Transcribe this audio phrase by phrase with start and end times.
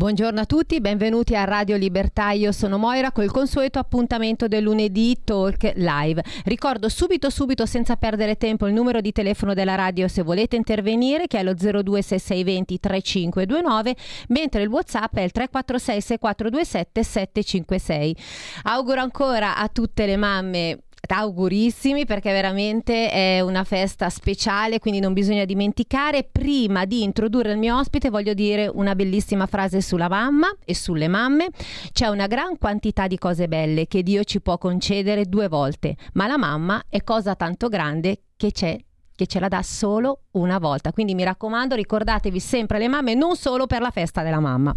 [0.00, 2.30] Buongiorno a tutti, benvenuti a Radio Libertà.
[2.30, 6.24] Io sono Moira col consueto appuntamento del lunedì Talk Live.
[6.46, 11.26] Ricordo subito, subito, senza perdere tempo, il numero di telefono della radio se volete intervenire,
[11.26, 13.96] che è lo 026620 3529,
[14.28, 18.16] mentre il WhatsApp è il 346 6427 756.
[18.62, 20.78] Auguro ancora a tutte le mamme
[21.08, 26.28] augurissimi perché veramente è una festa speciale, quindi non bisogna dimenticare.
[26.30, 31.08] Prima di introdurre il mio ospite voglio dire una bellissima frase sulla mamma e sulle
[31.08, 31.48] mamme.
[31.92, 36.26] C'è una gran quantità di cose belle che Dio ci può concedere due volte, ma
[36.26, 38.78] la mamma è cosa tanto grande che c'è
[39.20, 40.92] che ce la dà solo una volta.
[40.92, 44.74] Quindi mi raccomando, ricordatevi sempre le mamme, non solo per la festa della mamma.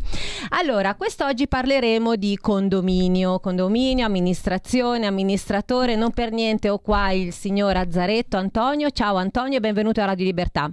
[0.49, 5.95] Allora, quest'oggi parleremo di condominio, condominio, amministrazione, amministratore.
[5.95, 8.89] Non per niente ho qua il signor Azzaretto Antonio.
[8.89, 10.69] Ciao Antonio e benvenuto a Radio Libertà.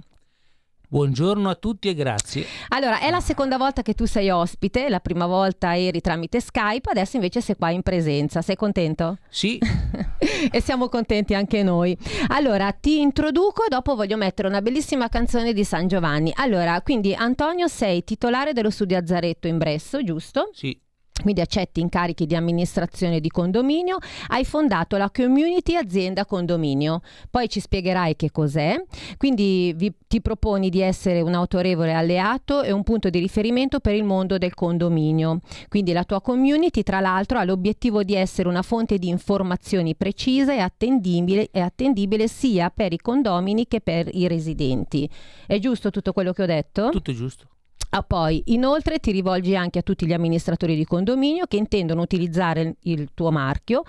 [0.91, 2.45] Buongiorno a tutti e grazie.
[2.67, 6.89] Allora, è la seconda volta che tu sei ospite, la prima volta eri tramite Skype,
[6.89, 8.41] adesso invece sei qua in presenza.
[8.41, 9.17] Sei contento?
[9.29, 9.57] Sì.
[10.51, 11.97] e siamo contenti anche noi.
[12.27, 16.33] Allora, ti introduco, dopo voglio mettere una bellissima canzone di San Giovanni.
[16.35, 20.49] Allora, quindi Antonio sei titolare dello studio Azzaretto in Bresso, giusto?
[20.51, 20.77] Sì
[21.21, 27.01] quindi accetti incarichi di amministrazione di condominio, hai fondato la community azienda condominio.
[27.29, 28.81] Poi ci spiegherai che cos'è.
[29.17, 33.95] Quindi vi, ti proponi di essere un autorevole alleato e un punto di riferimento per
[33.95, 35.39] il mondo del condominio.
[35.69, 40.53] Quindi la tua community, tra l'altro, ha l'obiettivo di essere una fonte di informazioni precisa
[40.53, 45.09] e attendibile, e attendibile sia per i condomini che per i residenti.
[45.45, 46.89] È giusto tutto quello che ho detto?
[46.89, 47.47] Tutto giusto.
[47.93, 52.75] Ah, poi, inoltre, ti rivolgi anche a tutti gli amministratori di condominio che intendono utilizzare
[52.83, 53.83] il tuo marchio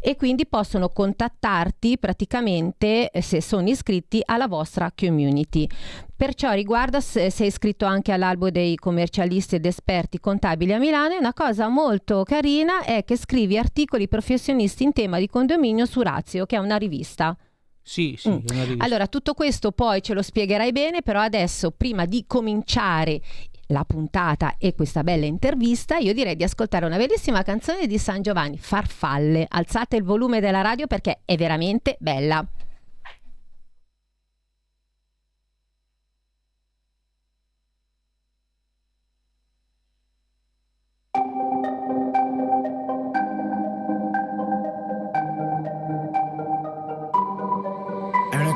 [0.00, 5.66] e quindi possono contattarti praticamente eh, se sono iscritti alla vostra community.
[6.14, 11.34] Perciò riguarda se sei iscritto anche all'albo dei commercialisti ed esperti contabili a Milano una
[11.34, 16.54] cosa molto carina è che scrivi articoli professionisti in tema di condominio su Razio, che
[16.54, 17.36] è una rivista.
[17.88, 18.80] Sì, sì, mm.
[18.80, 23.18] Allora, tutto questo poi ce lo spiegherai bene, però adesso, prima di cominciare
[23.68, 28.20] la puntata e questa bella intervista, io direi di ascoltare una bellissima canzone di San
[28.20, 29.46] Giovanni, Farfalle.
[29.48, 32.46] Alzate il volume della radio perché è veramente bella.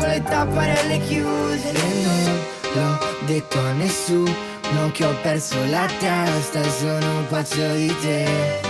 [0.00, 1.70] con le tapparelle chiuse.
[1.70, 2.04] E
[2.74, 8.69] non l'ho detto a nessuno che ho perso la testa Sono pazzo di te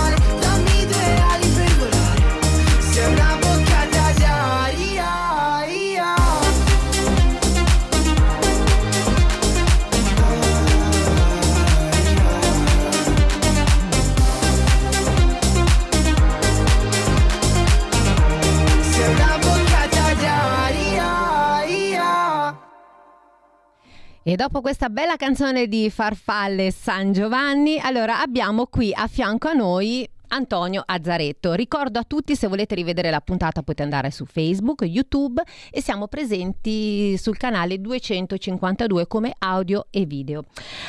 [24.31, 29.51] E dopo questa bella canzone di Farfalle San Giovanni, allora abbiamo qui a fianco a
[29.51, 31.53] noi Antonio Azzaretto.
[31.53, 36.07] Ricordo a tutti, se volete rivedere la puntata potete andare su Facebook, YouTube e siamo
[36.07, 40.43] presenti sul canale 252 come audio e video.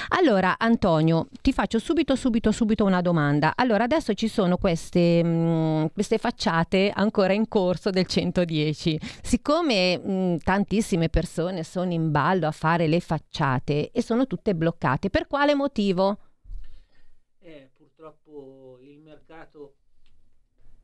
[0.09, 3.53] Allora Antonio, ti faccio subito subito subito una domanda.
[3.57, 8.99] Allora adesso ci sono queste, mh, mm, queste facciate ancora in corso del 110.
[9.23, 14.55] Siccome mh, mm, tantissime persone sono in ballo a fare le facciate e sono tutte
[14.55, 16.19] bloccate, per quale motivo?
[17.41, 18.79] Eh, purtroppo
[19.33, 19.75] mercato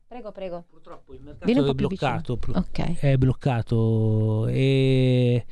[0.09, 0.65] Prego, prego.
[0.67, 2.95] Purtroppo il mercato è bloccato, okay.
[2.99, 5.45] è bloccato e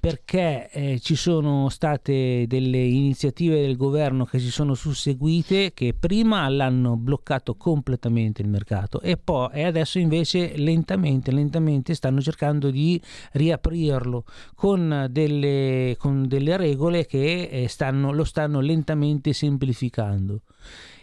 [0.00, 6.48] perché eh, ci sono state delle iniziative del governo che si sono susseguite che prima
[6.48, 13.00] l'hanno bloccato completamente il mercato e poi e adesso invece lentamente lentamente stanno cercando di
[13.32, 14.24] riaprirlo
[14.56, 20.40] con delle, con delle regole che eh, stanno, lo stanno lentamente semplificando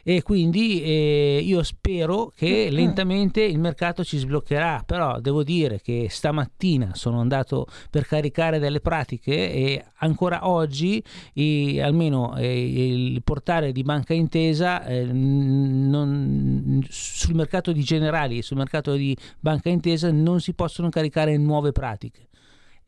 [0.09, 2.74] e quindi eh, io spero che mm.
[2.74, 8.80] lentamente il mercato ci sbloccherà, però devo dire che stamattina sono andato per caricare delle
[8.80, 17.36] pratiche e ancora oggi eh, almeno eh, il portale di Banca Intesa eh, non, sul
[17.36, 22.27] mercato di generali e sul mercato di Banca Intesa non si possono caricare nuove pratiche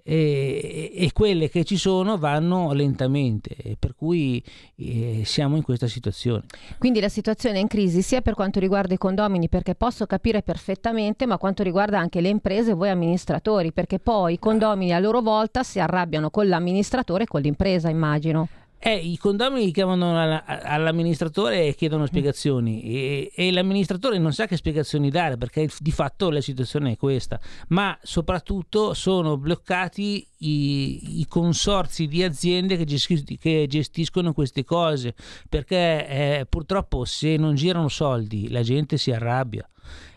[0.04, 4.44] e, e, quelle che ci sono vanno lentamente, per cui
[4.76, 6.46] eh, siamo in questa situazione.
[6.78, 10.42] Quindi la situazione è in crisi sia per quanto riguarda i condomini, perché posso capire
[10.42, 15.00] perfettamente, ma quanto riguarda anche le imprese e voi amministratori, perché poi i condomini a
[15.00, 18.48] loro volta si arrabbiano con l'amministratore e con l'impresa, immagino.
[18.82, 22.82] Eh, I condomini chiamano all'amministratore e chiedono spiegazioni.
[22.82, 27.40] E, e, l'amministratore non sa che spiegazioni dare perché di fatto la situazione è questa,
[27.70, 35.14] ma soprattutto sono bloccati i, i consorzi di aziende che, gestis- che, gestiscono queste cose.
[35.50, 39.70] Perché eh, purtroppo se non girano soldi la gente si arrabbia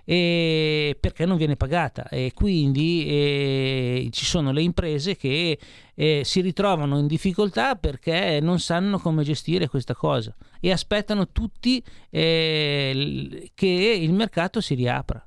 [0.04, 5.58] e perché non viene pagata e quindi eh, ci sono le imprese che
[5.94, 11.82] eh, si ritrovano in difficoltà perché non sanno come gestire questa cosa e aspettano tutti
[12.10, 15.24] eh, che il mercato si riapra.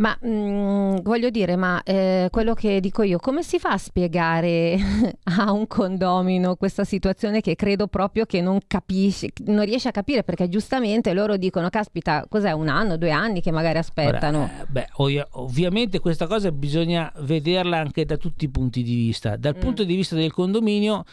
[0.00, 3.78] Ma mh, mm, voglio dire, ma eh, quello che dico io, come si fa a
[3.78, 4.78] spiegare
[5.36, 10.24] a un condomino questa situazione che credo proprio che non capisce, non riesce a capire
[10.24, 14.44] perché giustamente loro dicono, caspita, cos'è un anno, due anni che magari aspettano?
[14.44, 18.94] Ora, eh, beh, ov- ovviamente questa cosa bisogna vederla anche da tutti i punti di
[18.94, 19.36] vista.
[19.36, 19.60] Dal mm.
[19.60, 21.04] punto di vista del condominio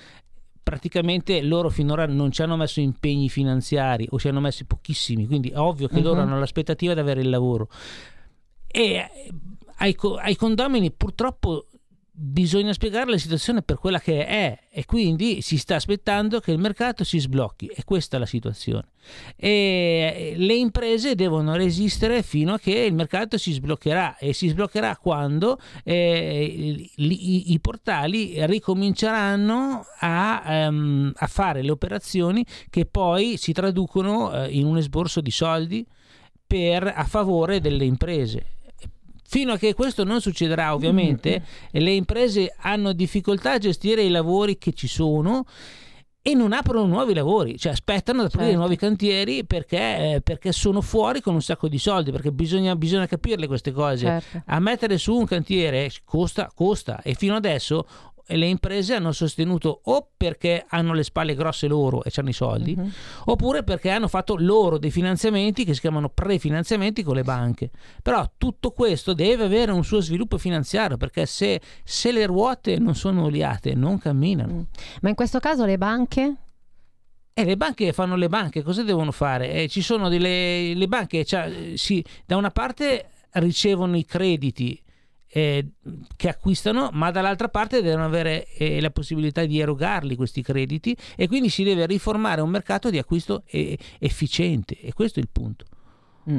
[0.64, 5.50] praticamente loro finora non ci hanno messo impegni finanziari o ci hanno messi pochissimi, quindi
[5.50, 6.04] è ovvio che uh-huh.
[6.04, 7.70] loro hanno l'aspettativa di avere il lavoro
[8.78, 9.10] e
[9.78, 11.66] ai, ai condomini purtroppo
[12.20, 14.60] bisogna spiegare la situazione per quella che è.
[14.70, 17.66] E quindi si sta aspettando che il mercato si sblocchi.
[17.68, 18.90] E questa è la situazione.
[19.36, 24.18] E le imprese devono resistere fino a che il mercato si sbloccherà.
[24.18, 32.46] E si sbloccherà quando eh, i, i, portali ricominceranno a, um, a, fare le operazioni
[32.70, 35.86] che poi si traducono uh, in un esborso di soldi
[36.46, 38.57] per, a favore delle imprese
[39.30, 41.86] Fino a che questo non succederà, ovviamente, mm-hmm.
[41.86, 45.46] le imprese hanno difficoltà a gestire i lavori che ci sono
[46.22, 48.60] e non aprono nuovi lavori, cioè aspettano ad aprire certo.
[48.60, 49.78] nuovi cantieri perché,
[50.16, 54.06] eh, perché, sono fuori con un sacco di soldi, perché bisogna, bisogna capirle queste cose.
[54.06, 54.44] Certo.
[54.46, 57.86] A mettere su un cantiere costa, costa e fino adesso
[58.36, 62.76] le imprese hanno sostenuto o perché hanno le spalle grosse loro e hanno i soldi,
[62.78, 62.90] uh-huh.
[63.26, 67.70] oppure perché hanno fatto loro dei finanziamenti che si chiamano prefinanziamenti con le banche.
[68.02, 72.96] Però tutto questo deve avere un suo sviluppo finanziario perché se, se le ruote non
[72.96, 74.54] sono oliate non camminano.
[74.54, 74.62] Mm.
[75.02, 76.36] Ma in questo caso le banche?
[77.34, 79.52] E eh, le banche fanno le banche, cosa devono fare?
[79.52, 84.82] Eh, ci sono delle le banche, cioè, sì, da una parte ricevono i crediti
[85.30, 85.68] eh,
[86.16, 91.28] che acquistano, ma dall'altra parte devono avere eh, la possibilità di erogarli questi crediti e
[91.28, 95.66] quindi si deve riformare un mercato di acquisto eh, efficiente e questo è il punto.
[96.30, 96.38] Mm.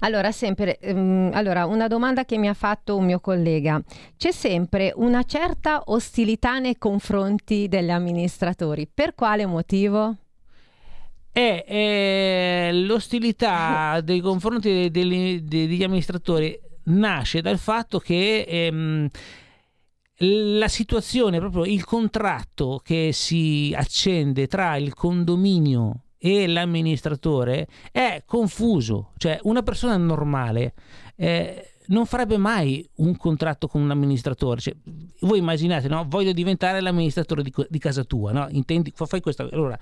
[0.00, 3.82] Allora, sempre, um, allora, una domanda che mi ha fatto un mio collega.
[4.16, 8.88] C'è sempre una certa ostilità nei confronti degli amministratori.
[8.92, 10.16] Per quale motivo?
[11.32, 16.58] È, è l'ostilità nei confronti degli, degli amministratori
[16.88, 19.08] nasce dal fatto che ehm,
[20.20, 29.12] la situazione, proprio il contratto che si accende tra il condominio e l'amministratore è confuso,
[29.16, 30.74] cioè una persona normale
[31.14, 34.60] eh, non farebbe mai un contratto con un amministratore.
[34.60, 34.76] Cioè,
[35.20, 36.04] voi immaginate, no?
[36.08, 38.46] Voglio diventare l'amministratore di, di casa tua, no?
[38.50, 39.48] Intendi, fai questo.
[39.50, 39.78] Allora,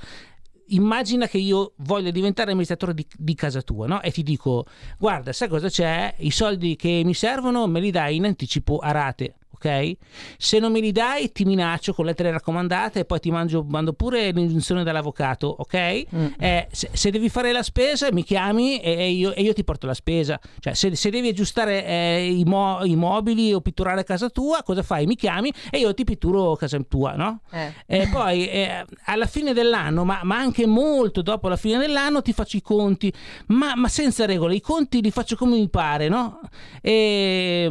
[0.68, 4.02] immagina che io voglia diventare amministratore di, di, casa tua no?
[4.02, 4.66] e ti dico
[4.98, 8.90] guarda sai cosa c'è i soldi che mi servono me li dai in anticipo a
[8.90, 9.96] rate ok?
[10.38, 13.92] Se non me li dai ti minaccio con lettere raccomandate e poi ti mangio, mando
[13.92, 16.04] pure l'ingiunzione dall'avvocato, ok?
[16.14, 16.26] Mm.
[16.38, 19.64] Eh, se, se, devi fare la spesa mi chiami e, e, io, e io, ti
[19.64, 20.38] porto la spesa.
[20.60, 24.82] Cioè se, se devi aggiustare eh, i, mo, i, mobili o pitturare casa tua, cosa
[24.82, 25.06] fai?
[25.06, 27.40] Mi chiami e io ti pitturo casa tua, no?
[27.50, 27.72] Eh.
[27.86, 32.32] E poi eh, alla fine dell'anno, ma, ma, anche molto dopo la fine dell'anno, ti
[32.32, 33.12] faccio i conti,
[33.46, 34.54] ma, ma senza regole.
[34.54, 36.40] I conti li faccio come mi pare, no?
[36.80, 37.68] E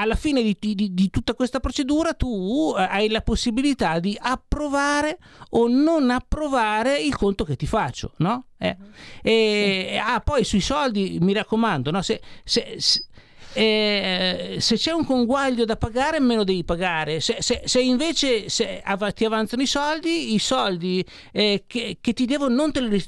[0.00, 5.18] alla fine di, di, di, tutta questa procedura tu eh, hai la possibilità di approvare
[5.50, 8.46] o non approvare il conto che ti faccio, no?
[8.58, 8.76] Eh.
[9.22, 12.02] E, ah, poi sui soldi, mi raccomando, no?
[12.02, 13.04] se, se, se
[13.52, 18.48] eh, se c'è un conguaglio da pagare me lo devi pagare se, se, se invece
[18.48, 18.80] se
[19.12, 23.00] ti avanzano i soldi i soldi eh, che, che, ti devo non te li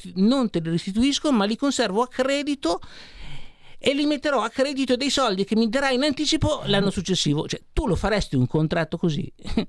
[0.62, 2.80] restituisco ma li conservo a credito
[3.84, 7.48] e li metterò a credito dei soldi che mi darai in anticipo l'anno successivo.
[7.48, 9.30] Cioè, tu lo faresti un contratto così?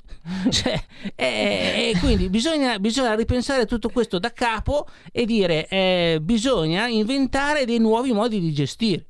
[0.52, 0.84] cioè,
[1.16, 7.66] e, e quindi bisogna, bisogna, ripensare tutto questo da capo e dire eh, bisogna inventare
[7.66, 9.08] dei nuovi modi di gestire.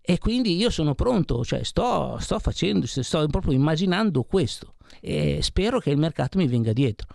[0.00, 5.78] E quindi io sono pronto, cioè sto, sto facendo, sto proprio immaginando questo e spero
[5.78, 7.06] che il mercato mi venga dietro.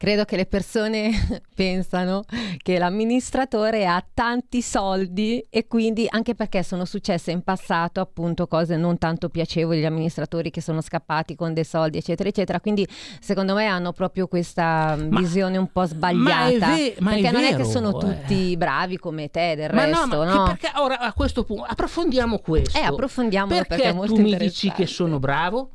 [0.00, 1.10] Credo che le persone
[1.54, 2.22] pensano
[2.62, 8.76] che l'amministratore ha tanti soldi e quindi anche perché sono successe in passato appunto cose
[8.76, 12.88] non tanto piacevoli, gli amministratori che sono scappati con dei soldi eccetera eccetera, quindi
[13.20, 17.42] secondo me hanno proprio questa ma, visione un po' sbagliata, ma ve- ma perché non
[17.42, 18.00] vero, è che sono eh.
[18.00, 20.32] tutti bravi come te del ma resto, no?
[20.32, 20.44] no?
[20.44, 22.78] Perché ora a questo punto approfondiamo questo.
[22.78, 25.72] Eh, approfondiamolo perché, perché è molto tu mi dici che sono bravo?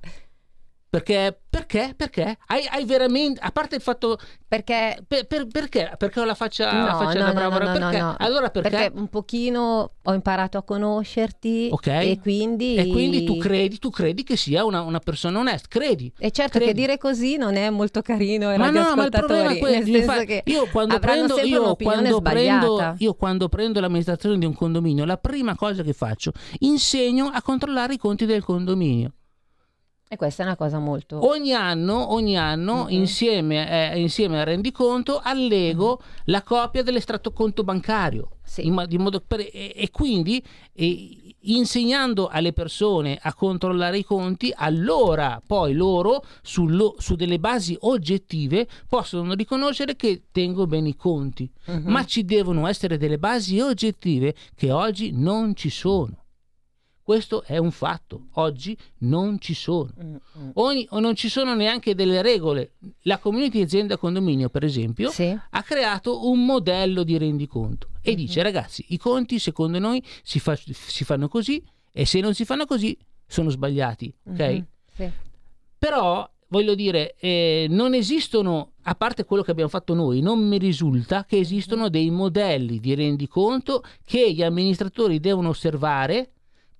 [0.95, 1.93] Perché, perché?
[1.93, 2.37] Perché?
[2.47, 4.17] Hai, hai, veramente, a parte il fatto...
[4.47, 5.03] Perché?
[5.05, 5.91] Per, per, perché?
[5.97, 7.57] Perché ho la faccia, no, la faccia no, da no, bravo?
[7.57, 7.97] No, perché?
[7.99, 8.69] no, Allora perché?
[8.69, 12.11] Perché un pochino ho imparato a conoscerti okay.
[12.11, 12.75] e quindi...
[12.75, 16.13] E quindi tu credi, tu credi che sia una, una persona onesta, credi.
[16.17, 16.73] E certo credi.
[16.73, 20.23] che dire così non è molto carino ai ma no, ma il problema è quello,
[20.23, 25.17] che io quando prendo, io quando prendo, io quando prendo l'amministrazione di un condominio, la
[25.17, 29.11] prima cosa che faccio, insegno a controllare i conti del condominio.
[30.07, 31.27] E questa è una cosa molto...
[31.27, 32.89] Ogni anno, ogni anno uh-huh.
[32.89, 36.21] insieme, eh, insieme, al rendiconto allego uh-huh.
[36.25, 38.29] la copia dell'estratto conto bancario.
[38.43, 38.67] Sì.
[38.67, 38.75] In,
[39.25, 40.43] per, e, e, quindi
[40.73, 47.75] e, insegnando alle persone a controllare i conti, allora poi loro sullo, su delle basi
[47.81, 51.51] oggettive possono riconoscere che tengo bene i conti.
[51.65, 51.81] Uh-huh.
[51.85, 56.24] Ma ci devono essere delle basi oggettive che oggi non ci sono.
[57.05, 59.93] Questo è un fatto, oggi non ci sono.
[60.03, 60.49] Mm, mm.
[60.53, 62.71] Ogni, o non ci sono neanche delle regole.
[63.01, 65.25] La community azienda condominio, per esempio, sì.
[65.51, 68.17] ha creato un modello di rendiconto e mm-hmm.
[68.17, 72.43] dice ragazzi, i conti secondo noi si, fa, si, fanno così e se non si
[72.43, 72.97] fanno così
[73.27, 74.11] sono sbagliati.
[74.23, 74.39] Ok?
[74.39, 74.61] Mm-hmm.
[74.95, 75.11] Sì.
[75.77, 80.57] Però voglio dire, eh, non esistono, a parte quello che abbiamo fatto noi, non mi
[80.57, 86.31] risulta che esistono dei modelli di rendiconto che gli amministratori devono osservare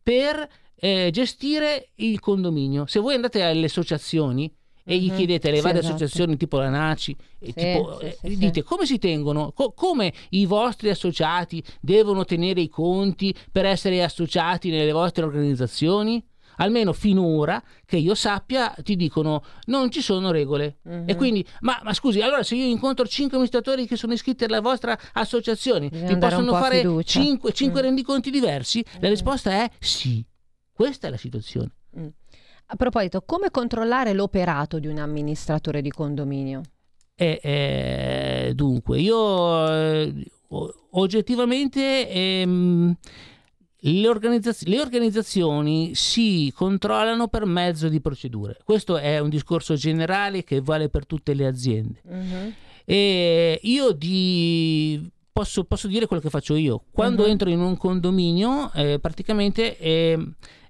[0.06, 2.86] per eh, gestire il condominio.
[2.86, 5.16] Se voi andate alle associazioni e gli mhm.
[5.16, 5.96] chiedete alle sì, varie esatto.
[5.96, 10.46] associazioni tipo la NACI, sì, tipo, sì, eh, dite come si tengono, co- come i
[10.46, 16.24] vostri associati devono tenere i conti per essere associati nelle vostre organizzazioni?
[16.58, 21.10] Almeno finora che io sappia ti dicono non ci sono regole mm-hmm.
[21.10, 24.62] e quindi ma, ma, scusi allora se io incontro 5 amministratori che sono iscritti alla
[24.62, 27.84] vostra associazione mi possono fare 5, 5 mm.
[27.84, 29.02] rendiconti diversi mm-hmm.
[29.02, 30.24] la risposta è sì
[30.72, 32.08] questa è la situazione mm.
[32.68, 36.62] a proposito come controllare l'operato di un amministratore di condominio
[37.16, 40.26] eh, eh, dunque io eh,
[40.92, 42.96] oggettivamente ehm,
[43.80, 48.58] le, organizzaz- le, organizzazioni si controllano per mezzo di procedure.
[48.64, 52.02] Questo è un discorso generale che vale per tutte le aziende.
[52.04, 52.54] Uh-huh.
[52.86, 56.84] E io di, posso, posso, dire quello che faccio io.
[56.92, 57.30] Quando uh-huh.
[57.30, 60.18] entro in un condominio, eh, praticamente eh,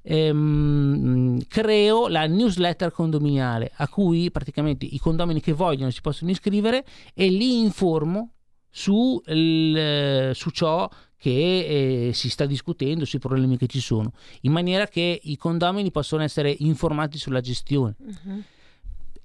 [0.02, 6.86] ehm, creo la newsletter condominiale a cui praticamente i condomini che vogliono si possono iscrivere
[7.14, 8.32] e li informo
[8.70, 14.52] su, il, su ciò che eh, si sta discutendo sui problemi che ci sono, in
[14.52, 17.96] maniera che i condomini possano essere informati sulla gestione.
[18.00, 18.44] Uh-huh.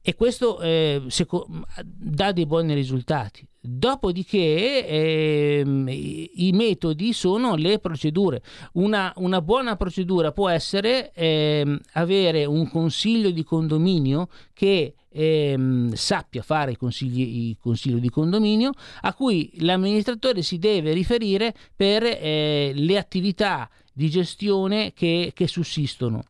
[0.03, 1.47] E questo eh, seco-
[1.85, 3.47] dà dei buoni risultati.
[3.63, 8.43] Dopodiché ehm, i metodi sono le procedure.
[8.75, 16.41] Una, una buona procedura può essere ehm, avere un consiglio di condominio che ehm, sappia
[16.41, 18.71] fare il consiglio di condominio
[19.03, 26.25] a cui l'amministratore si deve riferire per eh, le attività di gestione che, che sussistono.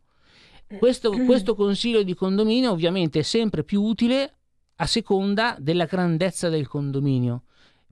[0.77, 4.35] Questo, questo consiglio di condominio ovviamente è sempre più utile
[4.75, 7.43] a seconda della grandezza del condominio.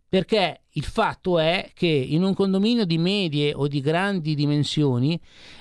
[0.08, 5.20] Perché il fatto è che in un condominio di medie o di grandi dimensioni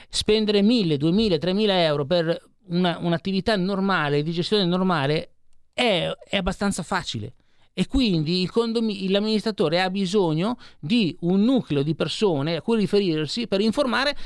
[0.08, 5.32] spendere 1000, 2000, 3000 euro per una, un'attività normale, di gestione normale,
[5.74, 7.34] è, è abbastanza facile.
[7.74, 13.46] E quindi il condomin- l'amministratore ha bisogno di un nucleo di persone a cui riferirsi
[13.46, 14.16] per informare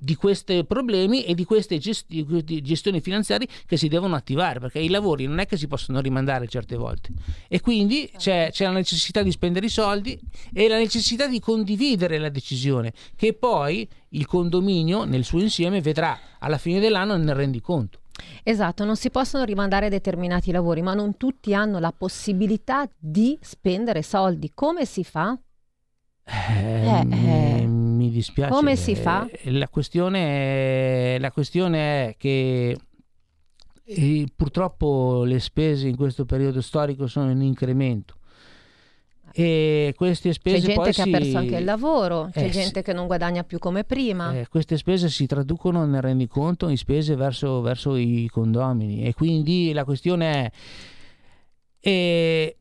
[0.00, 2.24] di questi problemi e di queste gesti-
[2.62, 6.48] gestioni finanziarie che si devono attivare perché i lavori non è che si possono rimandare
[6.48, 7.10] certe volte
[7.48, 10.18] e quindi c'è, c'è, la necessità di spendere i soldi
[10.54, 16.18] e la necessità di condividere la decisione che poi il condominio nel suo insieme vedrà
[16.38, 18.00] alla fine dell'anno nel rendiconto.
[18.42, 24.02] Esatto, non si possono rimandare determinati lavori, ma non tutti hanno la possibilità di spendere
[24.02, 24.50] soldi.
[24.52, 25.38] Come si fa?
[26.24, 28.50] Eh, eh, eh mi dispiace.
[28.50, 29.28] Come si fa?
[29.44, 32.76] La questione è, la questione è che
[33.84, 38.14] eh, purtroppo le spese in questo periodo storico sono in incremento.
[39.32, 41.00] E queste spese c'è gente che si...
[41.02, 44.34] ha perso anche il lavoro, c'è eh, gente che non guadagna più come prima.
[44.34, 49.72] Eh, queste spese si traducono nel rendiconto in spese verso, verso i condomini e quindi
[49.72, 50.50] la questione è
[51.80, 52.56] eh,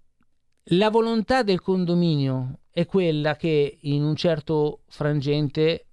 [0.71, 5.87] la volontà del condominio è quella che in un certo frangente,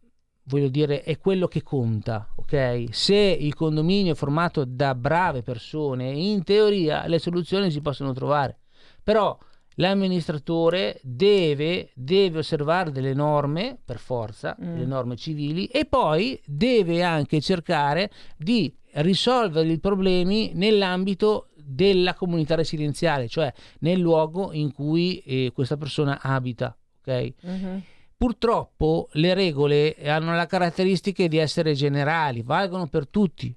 [0.45, 2.87] voglio dire, è quello che conta, ok?
[2.91, 8.61] Se il condominio è formato da brave persone, in teoria le soluzioni si possono trovare.
[9.03, 9.37] Però
[9.75, 14.77] l'amministratore deve, deve, osservare delle norme, per forza, mm.
[14.77, 22.55] le norme civili, e poi deve anche cercare di risolvere i problemi nell'ambito della comunità
[22.55, 26.77] residenziale, cioè nel luogo in cui eh, questa persona abita.
[27.07, 27.35] Okay?
[27.47, 27.79] Mm-hmm.
[28.17, 33.55] Purtroppo le regole hanno la caratteristica di essere generali, valgono per tutti,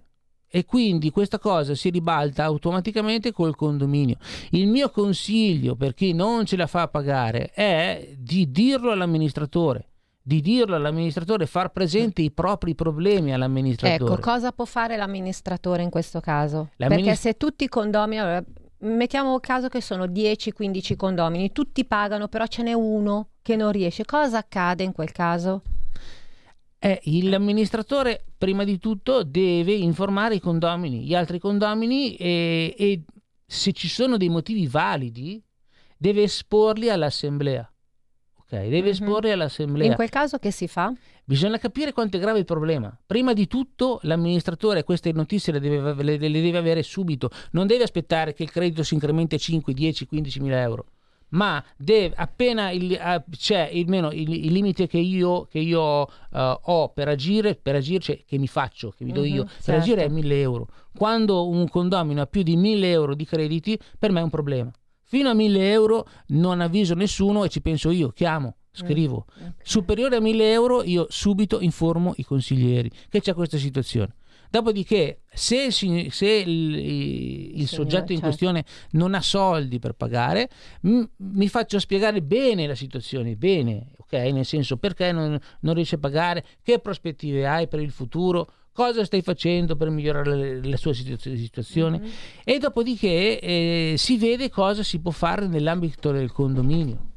[0.52, 4.18] e quindi questa cosa si ribalta automaticamente col condominio.
[4.52, 9.86] Il mio consiglio per chi non ce la fa pagare è di dirlo all'amministratore
[10.22, 14.12] di dirlo all'amministratore, far presente i propri problemi all'amministratore.
[14.14, 16.70] Ecco, cosa può fare l'amministratore in questo caso?
[16.78, 18.44] Perché se tutti i condomini, allora,
[18.80, 24.06] mettiamo caso che sono 10-15 condomini, tutti pagano, però ce n'è uno che non riesce,
[24.06, 25.64] cosa accade in quel caso?
[26.78, 33.02] Eh, l'amministratore prima di tutto deve informare i condomini, gli altri condomini e, e
[33.48, 35.42] se ci sono dei motivi validi
[35.98, 37.68] deve esporli all'assemblea.
[38.36, 38.88] Ok, deve mm-hmm.
[38.88, 39.88] esporli all'assemblea.
[39.88, 40.94] In quel caso che si fa?
[41.24, 42.96] Bisogna capire quanto è grave il problema.
[43.04, 47.82] Prima di tutto l'amministratore queste notizie le deve, le, le deve avere subito, non deve
[47.82, 50.86] aspettare che il credito si incrementi a 5, 10, 15 mila euro
[51.30, 56.08] ma deve, appena uh, c'è il, meno, il, il, limite che io, che io uh,
[56.30, 59.64] ho per agire, per agire cioè, che mi faccio, che mi do mm-hmm, io, certo.
[59.66, 60.68] per agire è 1000 euro.
[60.96, 64.72] Quando un condomino ha più di 1000 euro di crediti, per me è un problema.
[65.04, 69.26] Fino a 1000 euro non avviso nessuno e ci penso io, chiamo, scrivo.
[69.28, 69.54] Mm, okay.
[69.64, 74.16] Superiore a 1000 euro io subito informo i consiglieri che c'è questa situazione.
[74.50, 76.76] Dopodiché, se, se il,
[77.60, 78.26] il soggetto in certo.
[78.26, 80.50] questione non ha soldi per pagare,
[80.82, 84.14] m- mi faccio spiegare bene la situazione, bene, ok?
[84.14, 89.04] Nel senso perché non, non riesce a pagare, che prospettive hai per il futuro, cosa
[89.04, 92.12] stai facendo per migliorare la sua situazione mm-hmm.
[92.44, 97.09] e dopodiché eh, si vede cosa si può fare nell'ambito del condominio.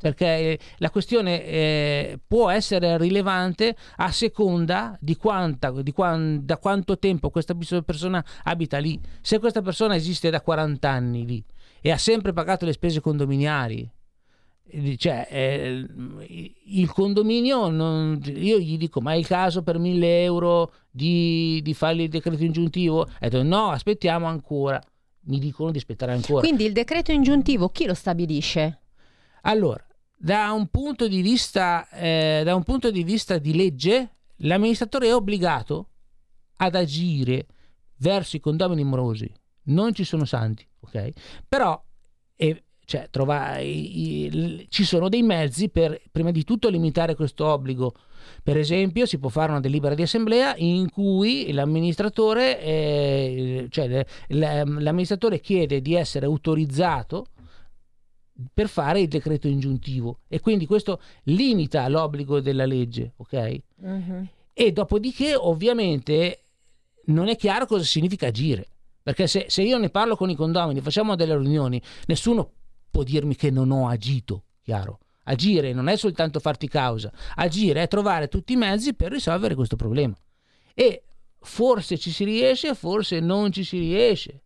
[0.00, 6.58] Perché eh, la questione eh, può essere rilevante a seconda di, quanta, di quan, da
[6.58, 8.98] quanto tempo questa persona abita lì.
[9.20, 11.44] Se questa persona esiste da 40 anni lì
[11.80, 13.90] e ha sempre pagato le spese condominiali,
[14.96, 15.86] cioè eh,
[16.66, 21.74] il condominio non, io gli dico ma è il caso per 1000 euro di, di
[21.74, 23.06] fargli il decreto ingiuntivo?
[23.18, 24.80] E detto no aspettiamo ancora
[25.22, 28.79] mi dicono di aspettare ancora quindi il decreto ingiuntivo chi lo stabilisce?
[29.42, 29.84] Allora,
[30.16, 35.14] da un punto di vista, eh, da un punto di, vista di legge, l'amministratore è
[35.14, 35.88] obbligato
[36.56, 37.46] ad agire
[37.96, 39.32] verso i condomini morosi.
[39.64, 41.10] Non ci sono santi, ok?
[41.48, 41.82] Però,
[42.36, 47.46] eh, cioè, trova, i, i, ci sono dei mezzi per prima di tutto limitare questo
[47.46, 47.94] obbligo.
[48.42, 55.40] Per esempio, si può fare una delibera di assemblea in cui l'amministratore, eh, cioè, l'amministratore
[55.40, 57.26] chiede di essere autorizzato
[58.52, 63.60] per fare il decreto ingiuntivo e quindi questo limita l'obbligo della legge, ok?
[63.76, 64.26] Uh-huh.
[64.52, 66.44] E dopodiché, ovviamente,
[67.06, 68.66] non è chiaro cosa significa agire.
[69.02, 72.52] Perché se, se, io ne parlo con i condomini, facciamo delle riunioni, nessuno
[72.90, 74.98] può dirmi che non ho agito, chiaro?
[75.24, 79.76] Agire non è soltanto farti causa, agire è trovare tutti i mezzi per risolvere questo
[79.76, 80.14] problema.
[80.74, 81.02] E
[81.40, 84.42] forse ci si riesce, forse non ci si riesce.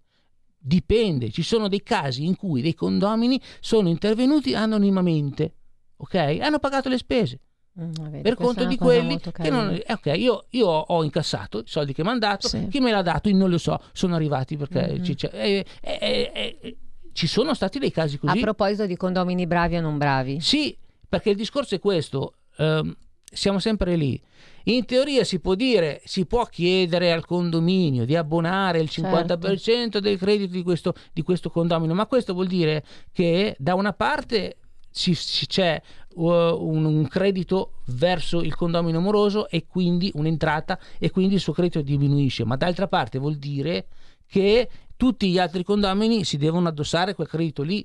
[0.66, 5.56] Dipende, ci sono dei casi in cui dei condomini sono intervenuti anonimamente,
[5.98, 6.38] ok?
[6.40, 7.38] Hanno pagato le spese.
[7.78, 11.62] Mm, vedi, per conto di quelli che non, eh, ok io, io, ho incassato i
[11.66, 12.68] soldi che mi hanno dato sì.
[12.68, 15.02] chi me l'ha dato io non lo so sono arrivati perché mm-hmm.
[15.02, 16.76] ci, eh, eh, eh,
[17.12, 20.78] ci sono stati dei casi così a proposito di condomini bravi o non bravi sì
[21.08, 24.22] perché il discorso è questo ehm, siamo sempre lì
[24.64, 30.00] in teoria si può dire si può chiedere al condominio di abbonare il 50% certo.
[30.00, 34.56] del credito di questo, di questo condominio ma questo vuol dire che da una parte
[34.94, 35.82] c'è
[36.14, 41.52] uh, un, un, credito verso il condomino moroso e quindi un'entrata e quindi il suo
[41.52, 43.88] credito diminuisce, ma d'altra parte vuol dire
[44.24, 47.84] che tutti gli altri condomini si devono addossare quel credito lì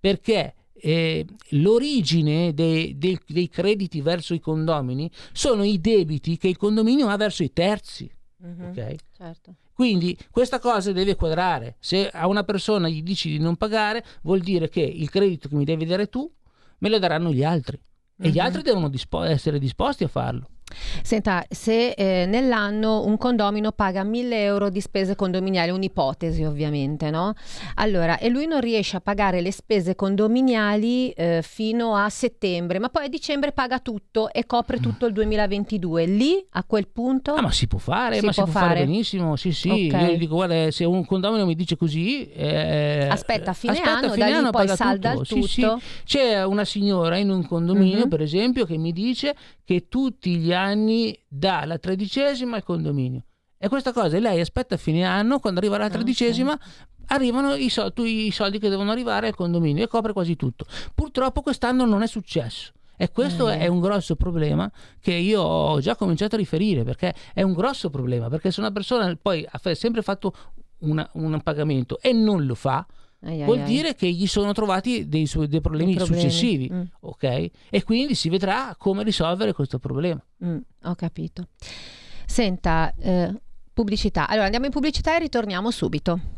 [0.00, 6.56] perché eh, l'origine dei, dei, dei, crediti verso i condomini sono i debiti che il
[6.56, 8.10] condominio ha verso i terzi.
[8.44, 8.96] Mm-hmm, okay?
[9.16, 9.54] certo.
[9.72, 11.76] Quindi questa cosa deve quadrare.
[11.78, 15.54] Se a una persona gli dici di non pagare, vuol dire che il credito che
[15.54, 16.30] mi devi dare tu
[16.78, 17.80] me lo daranno gli altri
[18.20, 18.44] e gli mhm.
[18.44, 20.48] altri devono dispo- essere disposti a farlo.
[21.02, 27.34] Senta, se eh, nell'anno un condomino paga 1000 euro di spese condominiali, un'ipotesi ovviamente, no?
[27.76, 32.88] Allora, e lui non riesce a pagare le spese condominiali eh, fino a settembre, ma
[32.88, 36.04] poi a dicembre paga tutto e copre tutto il 2022.
[36.06, 37.34] Lì, a quel punto...
[37.34, 38.74] Ah, ma si può fare, si ma può si può fare.
[38.74, 39.68] fare benissimo, sì sì.
[39.68, 40.06] Okay.
[40.06, 42.28] Io gli dico, guarda, se un condomino mi dice così...
[42.30, 45.24] Eh, aspetta, a fine aspetta, anno, fine da lì poi salda tutto.
[45.24, 45.46] tutto.
[45.46, 45.66] Sì, sì.
[46.04, 48.08] C'è una signora in un condominio, mm-hmm.
[48.08, 50.57] per esempio, che mi dice che tutti gli anni
[51.28, 53.24] dalla tredicesima al condominio.
[53.58, 56.68] E questa cosa lei aspetta a fine anno, quando arriva la ah, tredicesima, okay.
[57.06, 60.64] arrivano i, sol- i, soldi che devono arrivare al condominio e copre quasi tutto.
[60.94, 62.72] Purtroppo quest'anno non è successo.
[62.96, 63.58] E questo eh.
[63.58, 67.90] è un grosso problema che io ho già cominciato a riferire, perché è un grosso
[67.90, 70.34] problema, perché se una persona poi ha sempre fatto
[70.80, 72.84] una, un pagamento e non lo fa,
[73.22, 73.94] Ai, vuol ai, dire ai.
[73.94, 76.82] che gli sono trovati dei, dei, problemi, problemi, successivi, mm.
[77.00, 77.50] ok?
[77.70, 80.22] E quindi si vedrà come risolvere questo problema.
[80.44, 81.48] Mm, ho capito.
[82.26, 83.34] Senta, eh,
[83.72, 84.28] pubblicità.
[84.28, 86.37] Allora andiamo in pubblicità e ritorniamo subito.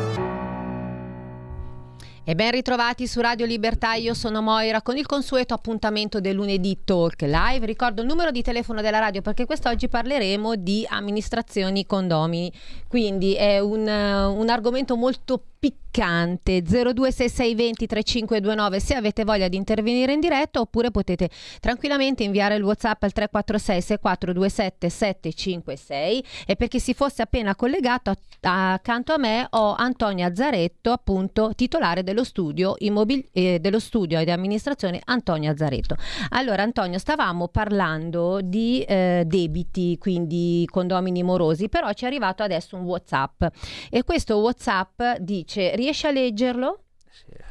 [2.31, 6.77] E ben ritrovati su Radio Libertà, io sono Moira con il consueto appuntamento del lunedì
[6.85, 7.65] Talk Live.
[7.65, 12.49] Ricordo il numero di telefono della radio perché quest'oggi parleremo di amministrazioni condomini,
[12.87, 16.63] quindi è un, un argomento molto piccante.
[16.63, 23.03] 026620 3529 se avete voglia di intervenire in diretta oppure potete tranquillamente inviare il whatsapp
[23.03, 29.75] al 346 6427 756 e per chi si fosse appena collegato accanto a me ho
[29.75, 35.95] Antonia Zaretto appunto titolare dello studio, immobil- eh, dello studio di amministrazione Antonia Zaretto.
[36.29, 42.77] Allora Antonio stavamo parlando di eh, debiti quindi condomini morosi però ci è arrivato adesso
[42.77, 43.43] un whatsapp.
[43.89, 46.83] E questo whatsapp dice dice, riesci a leggerlo?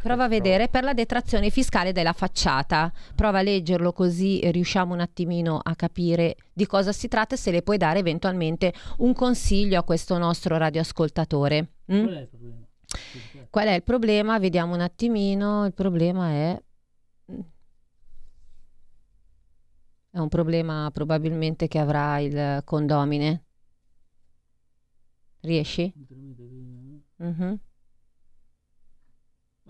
[0.02, 2.90] Prova a vedere per la detrazione fiscale della facciata.
[3.14, 7.50] Prova a leggerlo così riusciamo un attimino a capire di cosa si tratta e se
[7.50, 11.72] le puoi dare eventualmente un consiglio a questo nostro radioascoltatore.
[11.92, 12.04] Mm?
[12.04, 12.66] Qual è il problema?
[13.50, 14.38] Qual è il problema?
[14.38, 15.66] Vediamo un attimino.
[15.66, 16.62] Il problema è...
[20.12, 23.44] È un problema probabilmente che avrà il condomine.
[25.40, 25.92] Riesci?
[27.22, 27.54] Mm-hmm.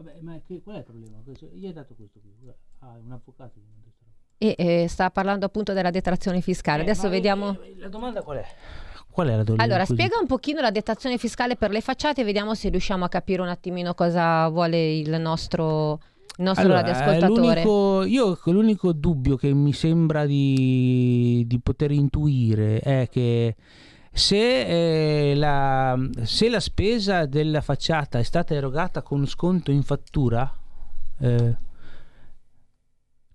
[0.03, 1.23] Vabbè, ma che, qual è il problema?
[1.53, 2.33] Gli hai dato questo qui?
[2.79, 3.61] Ah, un avvocato
[4.43, 6.79] e eh, sta parlando appunto della detrazione fiscale.
[6.79, 7.59] Eh, Adesso vediamo.
[7.61, 8.47] Eh, la domanda qual è?
[9.11, 9.63] Qual è la domanda?
[9.63, 13.09] Allora, spiega un pochino la detrazione fiscale per le facciate e vediamo se riusciamo a
[13.09, 16.01] capire un attimino cosa vuole il nostro,
[16.39, 17.63] il nostro allora, radioascoltatore.
[17.63, 23.55] L'unico, io l'unico dubbio che mi sembra di, di poter intuire è che
[24.13, 30.53] se, eh, la, se, la, spesa della facciata è stata erogata con sconto in fattura,
[31.19, 31.57] eh,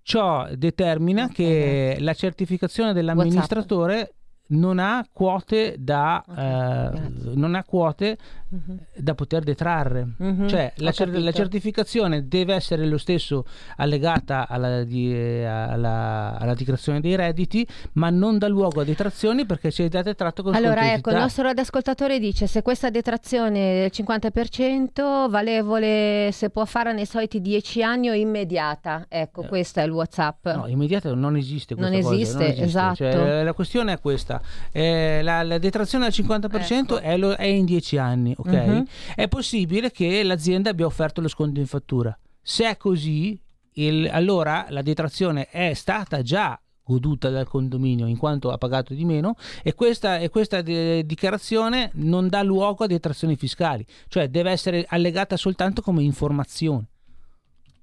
[0.02, 4.15] ciò determina che la certificazione dell'amministratore
[4.48, 8.16] non ha quote da, okay, eh, non ha quote
[8.48, 8.78] uh-huh.
[8.94, 10.14] da poter detrarre.
[10.18, 10.46] Uh-huh.
[10.46, 13.44] cioè la, cer- la, certificazione deve essere lo stesso
[13.76, 19.70] allegata alla, di, alla, alla, dichiarazione dei redditi ma non dà luogo a detrazioni perché
[19.70, 23.90] si è da detratto con allora ecco il nostro radioascoltatore dice se questa detrazione del
[23.92, 29.06] 50% valevole se può fare nei soliti 10 anni o immediata.
[29.08, 29.48] Ecco eh.
[29.48, 30.46] questo è il whatsapp.
[30.46, 34.35] No immediata non esiste non esiste, non esiste, esatto cioè, la questione è questa
[34.72, 36.98] eh, la, la, detrazione al 50% ecco.
[36.98, 38.64] è, lo, è, in 10 anni, ok?
[38.66, 38.84] Uh-huh.
[39.14, 42.16] È possibile che l'azienda abbia offerto lo sconto in fattura.
[42.40, 43.40] Se è così,
[43.74, 49.04] il, allora la detrazione è stata già goduta dal condominio in quanto ha pagato di
[49.04, 54.52] meno e questa, e questa de- dichiarazione non dà luogo a detrazioni fiscali, cioè deve
[54.52, 56.86] essere allegata soltanto come informazione.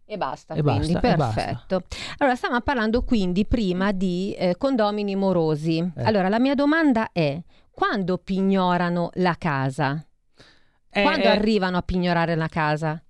[0.06, 1.80] E basta, e quindi basta, perfetto.
[1.80, 1.96] Basta.
[2.18, 5.78] Allora, stavamo parlando quindi prima di eh, condomini morosi.
[5.78, 6.04] Eh.
[6.04, 10.06] Allora, la mia domanda è: quando pignorano la casa?
[10.90, 11.30] Eh, quando eh.
[11.30, 13.02] arrivano a pignorare la casa?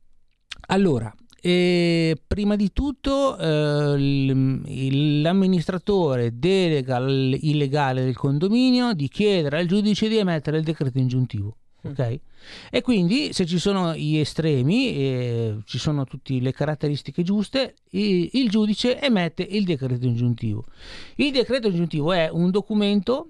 [0.68, 3.98] Allora, eh, prima di tutto eh,
[5.22, 11.58] l'amministratore delega illegale del condominio di chiedere al giudice di emettere il decreto ingiuntivo.
[11.88, 11.92] Mm.
[11.92, 12.20] ok?
[12.72, 18.30] E quindi se ci sono gli estremi, eh, ci sono tutte le caratteristiche giuste, il,
[18.34, 20.66] il giudice emette il decreto ingiuntivo.
[21.16, 23.30] Il decreto ingiuntivo è un documento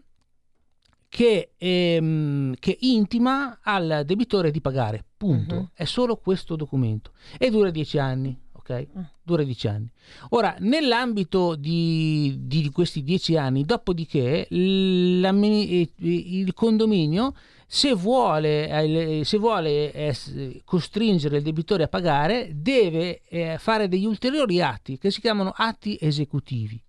[1.14, 5.56] che, ehm, che, intima al debitore di pagare, punto.
[5.56, 5.70] Uh-huh.
[5.72, 8.36] È solo questo documento e dura dieci anni.
[8.52, 8.88] ok?
[8.94, 9.06] Uh.
[9.22, 9.92] Dura dieci anni.
[10.30, 15.22] Ora, nell'ambito di, di questi dieci anni, dopodiché il
[16.56, 17.34] condominio
[17.74, 24.06] se vuole, eh, se vuole eh, costringere il debitore a pagare, deve eh, fare degli
[24.06, 26.80] ulteriori atti che si chiamano atti esecutivi.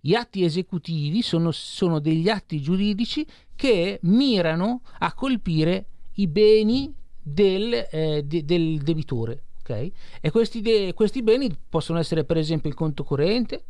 [0.00, 7.86] Gli atti esecutivi sono, sono degli atti giuridici che mirano a colpire i beni del,
[7.88, 9.44] eh, de, del debitore.
[9.60, 9.92] Okay?
[10.20, 13.62] E questi, de, questi beni possono essere per esempio il conto corrente,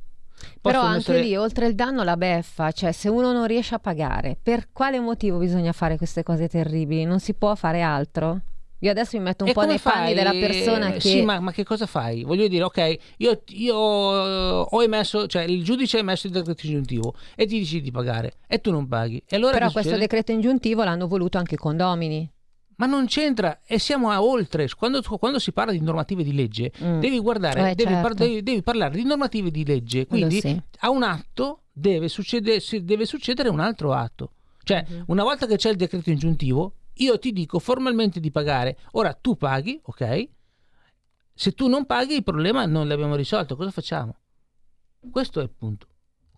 [0.61, 1.23] però anche essere...
[1.23, 5.01] lì, oltre il danno, la beffa, cioè se uno non riesce a pagare, per quale
[5.01, 7.05] motivo bisogna fare queste cose terribili?
[7.05, 8.41] Non si può fare altro?
[8.81, 9.93] Io adesso mi metto un e po' nei fai?
[9.93, 11.01] panni della persona che...
[11.01, 12.23] Sì, ma, ma, che cosa fai?
[12.23, 17.15] Voglio dire, ok, io, io, ho emesso, cioè il giudice ha emesso il decreto ingiuntivo
[17.35, 19.21] e ti dici di pagare e tu non paghi.
[19.31, 22.31] Allora Però questo decreto ingiuntivo l'hanno voluto anche i condomini
[22.79, 24.69] ma non c'entra e siamo a oltre.
[24.77, 27.01] Quando, quando si parla di normative di legge, mm.
[27.01, 28.09] devi guardare, eh, devi, certo.
[28.09, 30.07] par- devi, devi, parlare di normative di legge.
[30.07, 30.61] Quindi sì.
[30.81, 34.33] a un atto deve, succede, deve, succedere un altro atto.
[34.63, 35.03] Cioè, mm.
[35.07, 38.79] una volta che c'è il decreto ingiuntivo, io ti dico formalmente di pagare.
[38.93, 40.29] Ora tu paghi, ok?
[41.35, 43.57] Se tu non paghi, il problema non l'abbiamo risolto.
[43.57, 44.17] Cosa facciamo?
[45.11, 45.87] Questo è il punto.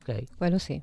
[0.00, 0.36] Ok?
[0.36, 0.82] Quello sì.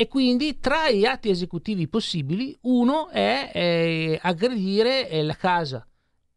[0.00, 5.84] E quindi tra gli atti esecutivi possibili, uno è eh, aggredire eh, la casa.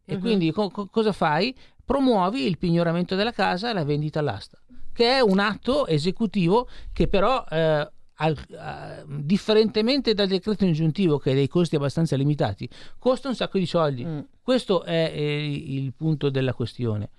[0.04, 0.20] E Mhm.
[0.20, 1.56] quindi co- co- cosa fai?
[1.86, 4.58] Promuovi il pignoramento della casa e la vendita all'asta,
[4.92, 11.30] che è un atto esecutivo che però, eh, al- eh, differentemente dal decreto ingiuntivo, che
[11.30, 14.04] ha dei costi abbastanza limitati, costa un sacco di soldi.
[14.04, 14.20] Mm.
[14.42, 17.12] Questo è eh, il punto della questione.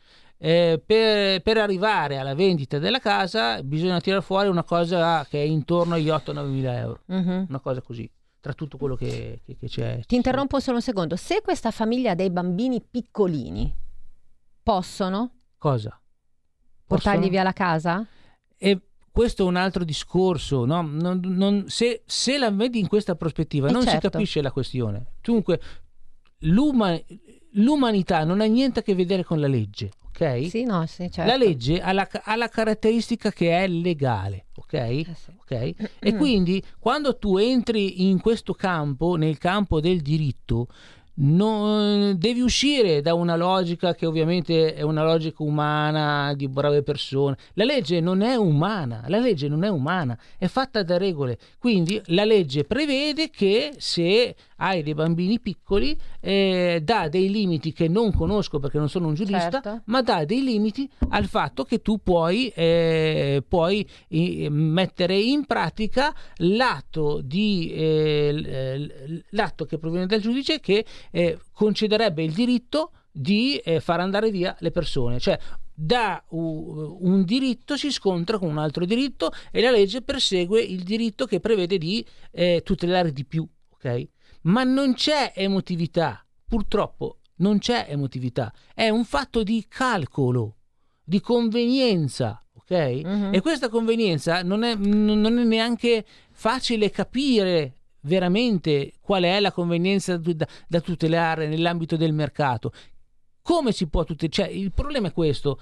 [0.44, 5.44] Eh, per, per arrivare alla vendita della casa bisogna tirare fuori una cosa che è
[5.46, 7.46] intorno agli 8-9 mila euro, Mhm.
[7.48, 10.00] una cosa così, tra tutto quello che, che- che c'è.
[10.04, 11.14] Ti interrompo solo un secondo.
[11.14, 13.72] Se questa famiglia ha dei bambini piccolini,
[14.64, 15.96] possono Cosa?
[16.86, 17.30] portargli Possono?
[17.32, 18.04] via la casa?
[18.56, 18.80] E
[19.12, 20.82] questo è un altro discorso, no?
[20.82, 24.10] Non- non- se, se la vedi in questa prospettiva Eh, non si certo.
[24.10, 25.12] capisce la questione.
[25.20, 25.60] Dunque,
[26.40, 26.98] l'uma-
[27.52, 30.48] l'umanità non ha niente a che vedere con la legge, ok?
[30.48, 31.30] Sì, no, sì, certo.
[31.30, 34.72] La legge ha la, ha la caratteristica che è legale, ok?
[34.72, 35.06] Eh
[35.40, 35.74] Ok?
[35.98, 40.68] E quindi quando tu entri in questo campo, nel campo del diritto,
[41.14, 47.36] non- devi uscire da una logica che ovviamente è una logica umana di brave persone.
[47.54, 51.38] La legge non è umana, la legge non è umana, è fatta da regole.
[51.58, 57.88] Quindi la legge prevede che se hai dei bambini piccoli eh, dà dei limiti che
[57.88, 59.82] non conosco perché non sono un giurista, Certo.
[59.86, 66.14] ma dà dei limiti al fatto che tu puoi, eh, puoi eh, mettere in pratica
[66.36, 73.56] l'atto, di, eh, l- l'atto che proviene dal giudice che eh, concederebbe il diritto di
[73.56, 75.18] eh, far andare via le persone.
[75.18, 75.38] Cioè,
[75.74, 81.26] da un diritto si scontra con un altro diritto e la legge persegue il diritto
[81.26, 83.46] che prevede di eh, tutelare di più.
[83.74, 84.08] ok?
[84.42, 90.56] Ma non c'è emotività, purtroppo non c'è emotività, è un fatto di calcolo,
[91.02, 92.44] di convenienza.
[92.54, 92.70] ok?
[93.04, 93.30] Mhm.
[93.34, 100.16] E questa convenienza non è, non è neanche facile capire veramente qual è la convenienza
[100.16, 102.72] da, da tutelare nell'ambito del mercato.
[103.42, 104.32] Come si può tutelare?
[104.32, 105.60] Cioè, il problema è questo.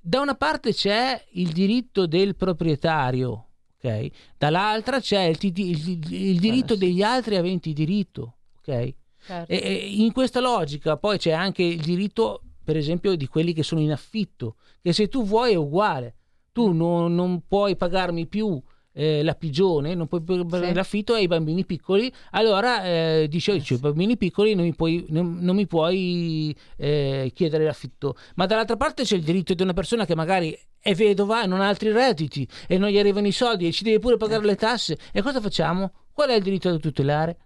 [0.00, 3.46] Da una parte c'è il diritto del proprietario,
[3.82, 4.08] ok?
[4.38, 8.94] Dall'altra c'è il, ti- il- il diritto degli altri aventi diritto, ok?
[9.24, 9.52] Certo.
[9.52, 13.62] E, e in questa logica poi c'è anche il diritto, per esempio, di quelli che
[13.62, 16.14] sono in affitto, che se tu vuoi è uguale.
[16.52, 18.60] Tu non, non puoi pagarmi più
[18.92, 20.74] eh, la pigione, non puoi pagare Sì.
[20.74, 25.38] l'affitto ai bambini piccoli, allora eh, dice, dice, ai bambini piccoli non mi puoi, non-
[25.40, 28.16] non mi puoi eh, chiedere l'affitto.
[28.34, 31.60] Ma dall'altra parte c'è il diritto di una persona che magari è vedova e non
[31.60, 34.56] ha altri redditi e non gli arrivano i soldi e ci deve pure pagare le
[34.56, 34.98] tasse.
[35.12, 35.92] E cosa facciamo?
[36.12, 37.36] Qual è il diritto da tutelare?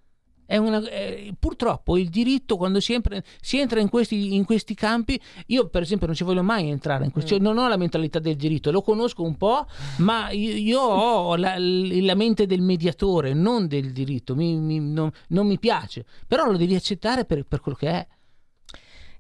[0.49, 4.75] È una- è- purtroppo il diritto quando si entra, si entra in, questi, in questi
[4.75, 7.77] campi, io per esempio non ci voglio mai entrare, in questo, cioè, non ho la
[7.77, 9.67] mentalità del diritto, lo conosco un po',
[9.99, 15.11] ma io, io ho la, la mente del mediatore, non del diritto, mi- mi- non,
[15.31, 18.07] non mi piace, però lo devi accettare per, per quello che è.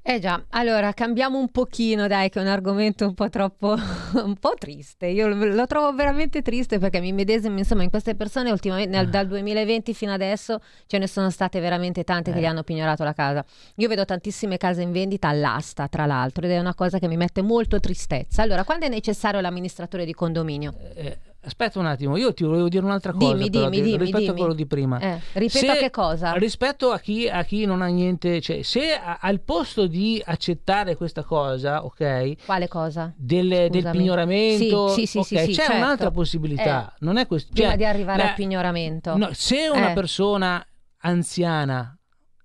[0.08, 3.74] Eh già, allora cambiamo un pochino, dai, che è un argomento un po' troppo,
[4.24, 5.06] un po' triste.
[5.06, 9.08] Io lo, lo trovo veramente triste perché mi medesimo, insomma, in queste persone ultimamente, nel-
[9.08, 12.40] dal 2020 fino adesso ce ne sono state veramente tante che Eh.
[12.40, 13.44] gli hanno pignorato la casa.
[13.78, 17.16] Io vedo tantissime case in vendita all'asta, tra l'altro, ed è una cosa che mi
[17.16, 18.42] mette molto tristezza.
[18.42, 20.72] Allora, quando è necessario l'amministratore di condominio?
[20.94, 24.02] Eh, aspetta un attimo, io ti volevo dire un'altra cosa Dimmi, però, dimmi, di- dimmi,
[24.02, 24.98] rispetto a quello di prima.
[24.98, 26.32] Eh, ripeto Se- che cosa?
[26.32, 30.96] Rispetto a chi, a chi non ha niente, cioè se a- al posto di accettare
[30.96, 33.12] questa cosa, ok, Quale cosa?
[33.16, 35.76] del, del pignoramento, Sì, sì, sì, ok, sì, sì, c'è certo.
[35.76, 37.52] un'altra possibilità, Eh, non è questo.
[37.52, 39.16] Prima cioè, di arrivare la- al pignoramento.
[39.16, 39.94] no, se una Eh.
[39.94, 40.66] persona
[40.98, 41.96] anziana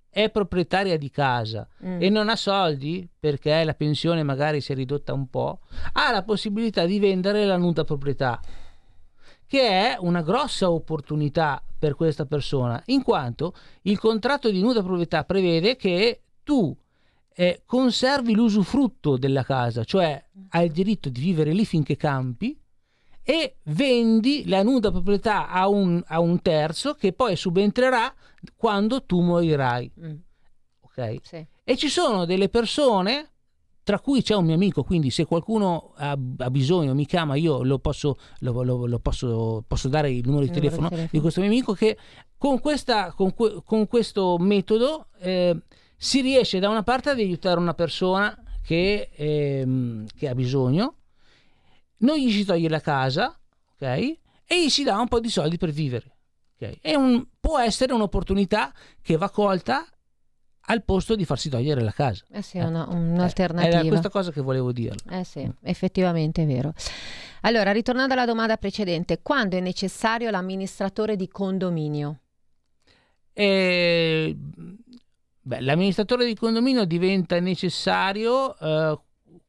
[0.08, 2.02] è proprietaria di casa Mm.
[2.02, 5.60] e non ha soldi perché la pensione magari si è ridotta un po',
[5.94, 8.38] ha la possibilità di vendere la nuda proprietà,
[9.52, 15.24] che è una grossa opportunità per questa persona, in quanto il contratto di nuda proprietà
[15.24, 16.74] prevede che tu
[17.34, 22.58] eh, conservi l'usufrutto della casa, cioè hai il diritto di vivere lì finché campi
[23.22, 28.10] e vendi la nuda proprietà a un, a un terzo che poi subentrerà
[28.56, 29.92] quando tu morirai.
[30.00, 30.14] Mm.
[30.80, 31.16] Ok?
[31.20, 31.46] Sì.
[31.62, 33.31] E ci sono delle persone,
[33.84, 37.62] tra cui c'è un mio amico, quindi se qualcuno ha, ha bisogno, mi chiama, io
[37.64, 41.08] lo posso, lo- lo- lo posso, posso dare il numero di Il telefono, telefono.
[41.12, 41.96] di questo mio amico che
[42.36, 45.56] con, questa, con, con questo metodo eh,
[45.96, 50.94] si riesce da una parte ad aiutare una persona che, ehm, che ha bisogno,
[51.98, 53.36] non gli si toglie la casa,
[53.74, 53.82] ok?
[53.82, 56.16] E gli si dà un po' di soldi per vivere.
[56.60, 56.78] ok?
[56.80, 59.84] È un- può essere un'opportunità che va colta
[60.66, 62.24] al posto di farsi togliere la casa.
[62.30, 63.78] Eh sì, è una, un'alternativa.
[63.78, 65.00] Era questa cosa che volevo dirle.
[65.10, 66.72] Eh sì, effettivamente è vero.
[67.42, 72.20] Allora, ritornando alla domanda precedente, quando è necessario l'amministratore di condominio?
[73.32, 74.36] E,
[75.40, 79.00] beh, l'amministratore di condominio diventa necessario eh,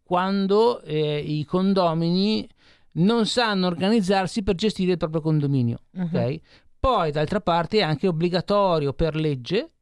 [0.04, 2.50] quando eh, i condomini
[2.94, 5.78] non sanno organizzarsi per gestire il proprio condominio.
[5.92, 6.06] Uh-huh.
[6.06, 6.42] Okay?
[6.80, 9.73] Poi, d'altra parte, è anche obbligatorio per legge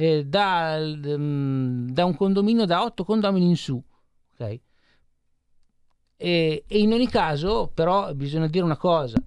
[0.00, 3.82] eh, da, um, da, un condominio, da otto condomini in su.
[4.34, 4.60] Okay?
[6.16, 9.20] E, e, in ogni caso, però, bisogna dire una cosa: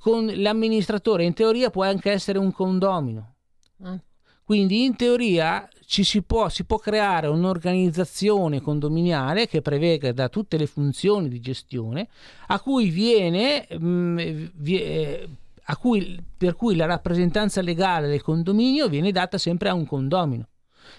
[0.00, 3.34] con, l'amministratore in teoria può anche essere un condomino.
[3.76, 4.00] Uh.
[4.44, 10.64] Quindi in teoria ci si può, si può creare un'organizzazione condominiale che preveda tutte le
[10.64, 12.08] funzioni di gestione
[12.46, 15.28] a cui viene, mh, mm, vie, a
[15.76, 20.48] cui, per cui la rappresentanza legale del condominio viene data sempre a un condomino.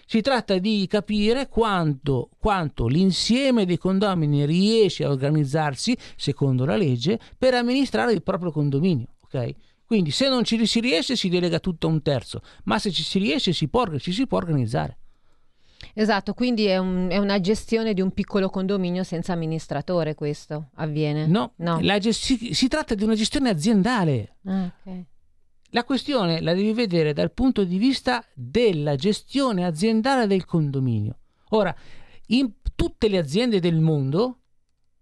[0.05, 7.19] Si tratta di capire quanto, quanto, l'insieme dei condomini riesce a organizzarsi, secondo la legge,
[7.37, 9.15] per amministrare il proprio condominio.
[9.23, 9.55] Okay?
[9.85, 13.01] Quindi se non ci si riesce si delega tutto a un terzo, ma se ci
[13.01, 14.97] si riesce si può, ci si può organizzare.
[15.93, 21.25] Esatto, quindi è, un, è, una gestione di un piccolo condominio senza amministratore questo avviene?
[21.25, 21.79] No, no.
[21.99, 24.37] Gest- si, si, tratta di una gestione aziendale.
[24.45, 25.05] Ah, okay.
[25.71, 31.19] La questione la devi vedere dal punto di vista della gestione aziendale del condominio.
[31.49, 31.75] Ora,
[32.27, 34.39] in tutte le aziende del mondo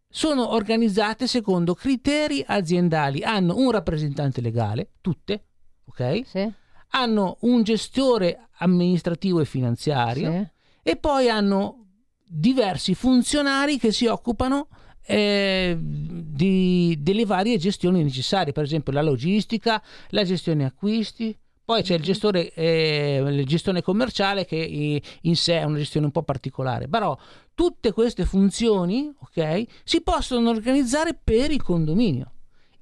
[0.10, 5.46] sono organizzate secondo criteri aziendali, hanno un rappresentante legale, tutte,
[5.86, 6.22] ok?
[6.26, 6.52] Sì.
[6.92, 10.48] Hanno un gestore amministrativo e finanziario sì.
[10.88, 11.88] E poi hanno
[12.24, 14.70] diversi funzionari che si occupano
[15.06, 21.96] eh, di, delle varie gestioni necessarie, per esempio la logistica, la gestione acquisti, poi c'è
[21.96, 26.88] il gestore, eh, la gestione commerciale che in sé è una gestione un po' particolare,
[26.88, 27.18] però
[27.54, 32.32] tutte queste funzioni okay, si possono organizzare per il condominio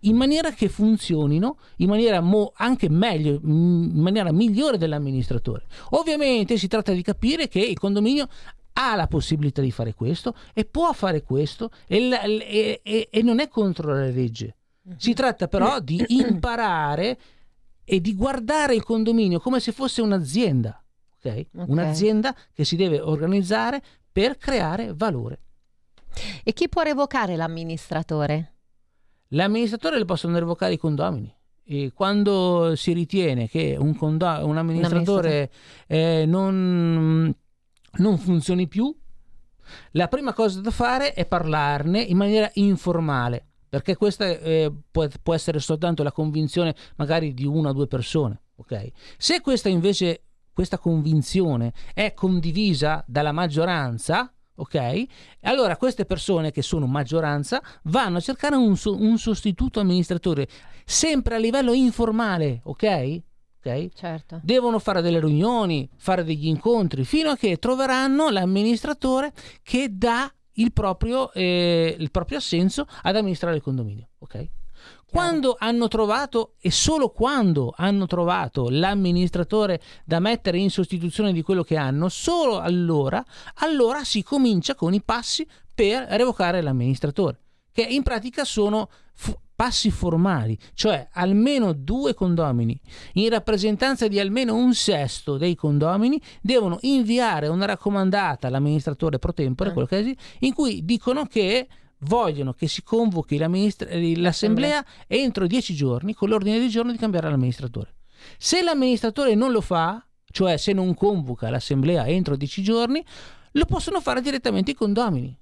[0.06, 5.66] in maniera che funzionino in maniera mo- anche meglio, in maniera migliore dell'amministratore.
[5.92, 8.28] Ovviamente si tratta di capire che il condominio
[8.78, 13.40] ha la possibilità di fare questo e può fare questo e, e, e, e non
[13.40, 14.56] è contro la legge.
[14.98, 17.18] Si tratta però di imparare
[17.84, 20.84] e di guardare il condominio come se fosse un'azienda,
[21.18, 21.48] okay?
[21.52, 21.66] Okay.
[21.70, 23.82] un'azienda che si deve organizzare
[24.12, 25.40] per creare valore.
[26.44, 28.55] E chi può revocare l'amministratore?
[29.30, 31.34] L'amministratore lo possono revocare i condomini.
[31.68, 35.52] E quando si ritiene che un, condo- un amministratore
[35.88, 37.34] eh, non,
[37.98, 38.96] non funzioni più,
[39.92, 45.34] la prima cosa da fare è parlarne in maniera informale perché questa eh, può, può,
[45.34, 48.44] essere soltanto la convinzione magari di una o due persone.
[48.56, 48.90] Okay?
[49.18, 50.24] Se questa invece,
[50.54, 55.04] questa convinzione è condivisa dalla maggioranza, ok?
[55.42, 60.48] Allora queste persone che sono maggioranza vanno a cercare un, un sostituto amministratore,
[60.86, 63.22] sempre a livello informale, ok?
[63.60, 63.90] Okay?
[63.96, 64.40] Certo.
[64.44, 69.34] Devono fare delle riunioni, fare degli incontri, fino a che troveranno l'amministratore
[69.64, 74.10] che dà il proprio, eh, il proprio assenso ad amministrare il condominio.
[74.20, 74.50] Okay?
[75.16, 81.64] Quando hanno trovato, e solo quando hanno trovato l'amministratore da mettere in sostituzione di quello
[81.64, 83.24] che hanno, solo allora,
[83.60, 87.40] allora si comincia con i passi per revocare l'amministratore,
[87.72, 92.78] che in pratica sono fu- passi formali, cioè almeno due condomini,
[93.14, 99.72] in rappresentanza di almeno un sesto dei condomini, devono inviare una raccomandata all'amministratore pro tempore,
[99.72, 99.88] eh.
[99.88, 101.70] che è, in cui dicono che
[102.00, 107.96] vogliono che si convochi l'assemblea entro dieci giorni con l'ordine di giorno di cambiare l'amministratore.
[108.38, 113.04] Se l'amministratore non lo fa, cioè se non convoca l'assemblea entro dieci giorni,
[113.52, 115.38] lo possono fare direttamente i condomini.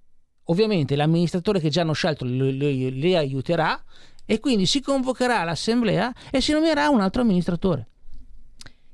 [0.45, 3.81] Ovviamente l'amministratore che già hanno scelto li aiuterà
[4.25, 7.87] e quindi si convocherà l'assemblea e si nomierà un altro amministratore.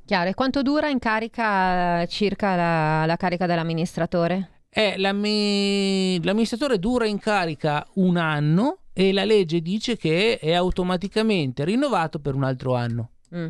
[0.06, 4.59] Chiaro, e quanto dura in carica circa la, la carica dell'amministratore?
[4.80, 12.20] Eh, l'amministratore dura in carica un anno e la legge dice che è automaticamente rinnovato
[12.20, 13.10] per un altro anno.
[13.36, 13.48] Mm,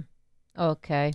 [0.55, 1.09] ok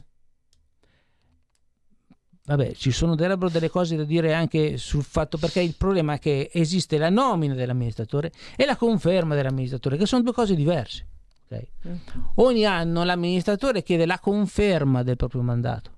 [2.47, 6.49] vabbè, ci sono delle cose da dire anche sul fatto perché il problema è che
[6.53, 11.07] esiste la nomina dell'amministratore e la conferma dell'amministratore, che sono due cose diverse.
[11.47, 11.67] Okay?
[11.89, 11.95] Mm.
[12.37, 15.94] Ogni anno l'amministratore chiede la conferma del proprio mandato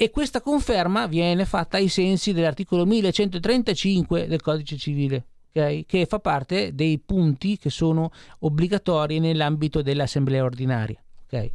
[0.00, 5.24] e questa conferma viene fatta ai sensi dell'articolo 1135 del codice civile.
[5.50, 5.84] Okay?
[5.84, 11.02] che fa parte dei punti che sono obbligatori nell'ambito dell'assemblea ordinaria.
[11.26, 11.52] Okay?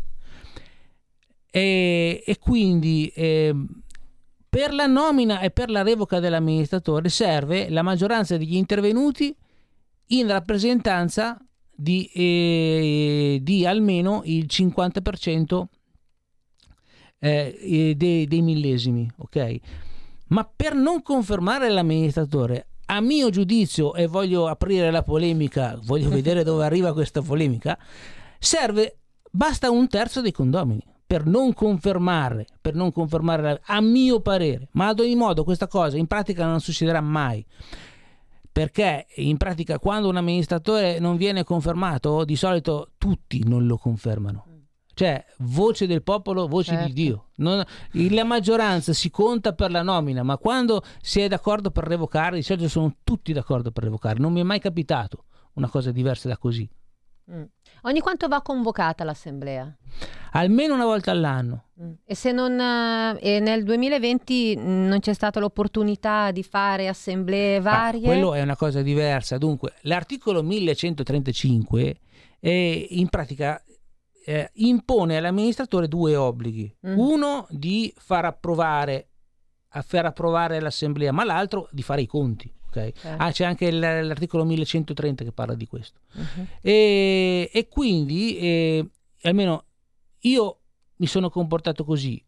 [1.50, 3.56] e, e quindi eh,
[4.50, 9.34] per la nomina e per la revoca dell'amministratore serve la maggioranza degli intervenuti
[10.08, 11.40] in rappresentanza
[11.74, 15.64] di, eh, di almeno il 50%
[17.26, 19.56] eh, dei, dei millesimi, ok?
[20.28, 26.44] Ma per non confermare l'amministratore, a mio giudizio, e voglio aprire la polemica, voglio vedere
[26.44, 27.78] dove arriva questa polemica,
[28.38, 28.98] serve,
[29.32, 34.88] basta un terzo dei condomini per non confermare, per non confermare a mio parere, ma
[34.88, 37.46] ad ogni modo questa cosa in pratica non succederà mai.
[38.52, 44.55] Perché in pratica quando un amministratore non viene confermato, di solito tutti non lo confermano.
[44.96, 46.88] Cioè, voce del popolo, voce certo.
[46.88, 47.26] di Dio.
[47.36, 52.38] Non, la maggioranza si conta per la nomina, ma quando si è d'accordo per revocare,
[52.38, 54.20] di solito sono tutti d'accordo per revocare.
[54.20, 55.26] Non mi è mai capitato
[55.56, 56.68] una cosa diversa da così.
[57.30, 57.44] Mm.
[57.82, 59.76] Ogni quanto va convocata l'assemblea?
[60.32, 61.66] Almeno una volta all'anno.
[61.82, 61.92] Mm.
[62.06, 62.58] E se non,
[63.20, 68.06] eh, nel 2020 non c'è stata l'opportunità di fare assemblee varie?
[68.06, 69.38] Ah, quello è una cosa diversa.
[69.38, 72.00] Dunque, l'articolo 1135
[72.40, 73.62] è, in pratica
[74.26, 76.76] eh, impone all'amministratore due obblighi.
[76.88, 76.98] Mm.
[76.98, 79.10] Uno di far approvare,
[79.70, 82.52] far approvare l'assemblea, ma l'altro di fare i conti.
[82.68, 82.92] Okay.
[83.18, 86.00] Ah, c'è anche l'articolo 1130 che parla di questo.
[86.14, 86.46] Uh-huh.
[86.60, 88.90] E, e, quindi, eh,
[89.22, 89.64] almeno
[90.22, 90.60] io
[90.98, 92.22] mi sono comportato così.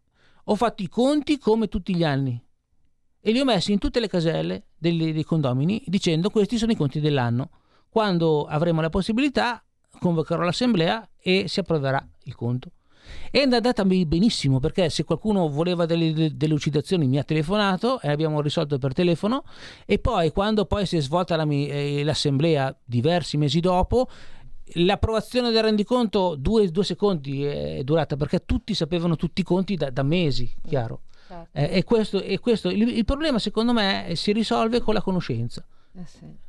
[0.45, 2.41] Ho fatto i conti come tutti gli anni
[3.19, 6.77] e li ho messi in tutte le caselle dei, dei condomini dicendo questi sono i
[6.77, 7.49] conti dell'anno.
[7.89, 9.61] Quando avremo la possibilità
[9.99, 12.69] convocherò l'assemblea e si approverà il conto.
[13.29, 18.77] È andata benissimo perché se qualcuno voleva delle delucidazioni mi ha telefonato e abbiamo risolto
[18.77, 19.43] per telefono
[19.85, 24.07] e poi quando poi si è svolta la, eh, l'assemblea diversi mesi dopo
[24.75, 29.89] l'approvazione del rendiconto due, due, secondi è durata perché tutti sapevano tutti i conti da,
[29.89, 31.01] da mesi, chiaro.
[31.27, 31.57] Certo.
[31.57, 35.65] Eh, e questo, e questo il, il, problema secondo me si risolve con la conoscenza.
[35.93, 36.45] Eh sì.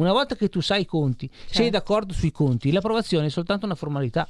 [0.00, 1.52] Una volta che tu sai i conti, certo.
[1.52, 4.26] sei d'accordo sui conti, l'approvazione è soltanto una formalità.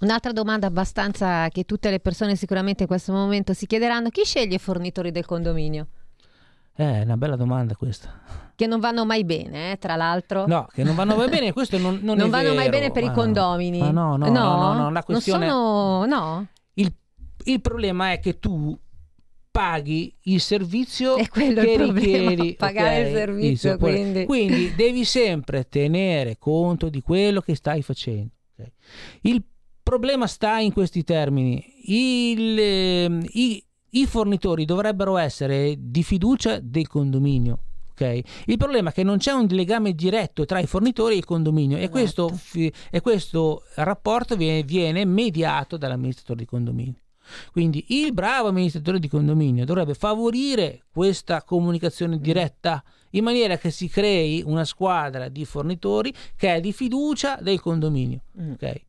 [0.00, 4.56] Un'altra domanda abbastanza che tutte le persone sicuramente in questo momento si chiederanno, chi sceglie
[4.56, 5.86] i fornitori del condominio?
[6.76, 8.20] Eh, è una bella domanda questa.
[8.54, 10.46] Che non vanno mai bene, eh, tra l'altro.
[10.46, 12.54] No, che non vanno mai bene, questo non, non, non vanno vero.
[12.56, 13.78] mai bene per ma i condomini.
[13.78, 15.46] No, no, no, no, no, no, la questione...
[15.46, 16.04] Non sono...
[16.04, 16.46] No?
[16.74, 16.92] Il,
[17.44, 18.78] il problema è che tu
[19.58, 22.54] paghi il servizio è quello che il problema, richiedi.
[22.56, 23.10] Pagare okay?
[23.10, 24.24] il servizio, quindi.
[24.24, 28.30] quindi devi sempre tenere conto di quello che stai facendo.
[28.52, 28.72] Okay?
[29.22, 29.42] Il
[29.82, 31.60] problema sta in questi termini.
[31.86, 37.58] Il, eh, i, I fornitori dovrebbero essere di fiducia del condominio.
[37.90, 38.22] Okay?
[38.44, 41.78] Il problema è che non c'è un legame diretto tra i fornitori e il condominio
[41.78, 41.88] esatto.
[41.88, 42.40] e, questo,
[42.92, 47.00] e, questo, rapporto viene, viene mediato dall'amministratore di condominio.
[47.52, 52.20] Quindi il bravo amministratore di condominio dovrebbe favorire questa comunicazione mm.
[52.20, 57.60] diretta in maniera che si crei una squadra di fornitori che è di fiducia del
[57.60, 58.22] condominio.
[58.40, 58.52] Mm.
[58.52, 58.86] Okay?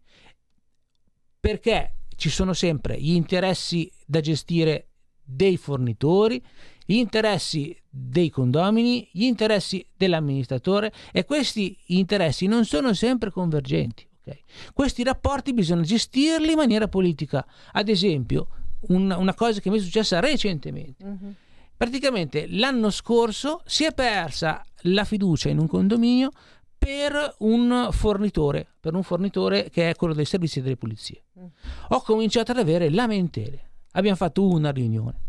[1.40, 4.90] perché ci sono sempre gli interessi da gestire
[5.24, 6.44] dei fornitori,
[6.86, 14.08] gli interessi dei condomini, gli interessi dell'amministratore e questi interessi non sono sempre convergenti.
[14.30, 14.44] Okay?
[14.74, 17.46] Questi rapporti bisogna gestirli in maniera politica.
[17.72, 18.48] Ad esempio,
[18.88, 21.04] un, una cosa che mi è successa recentemente.
[21.04, 21.34] Uh-huh.
[21.76, 26.30] Praticamente l'anno scorso si è persa la fiducia in un condominio
[26.78, 31.24] per un fornitore, per un fornitore che è quello dei servizi delle pulizie.
[31.40, 31.46] Mm.
[31.90, 33.70] Ho cominciato ad avere lamentele.
[33.92, 35.20] Abbiamo fatto una riunione,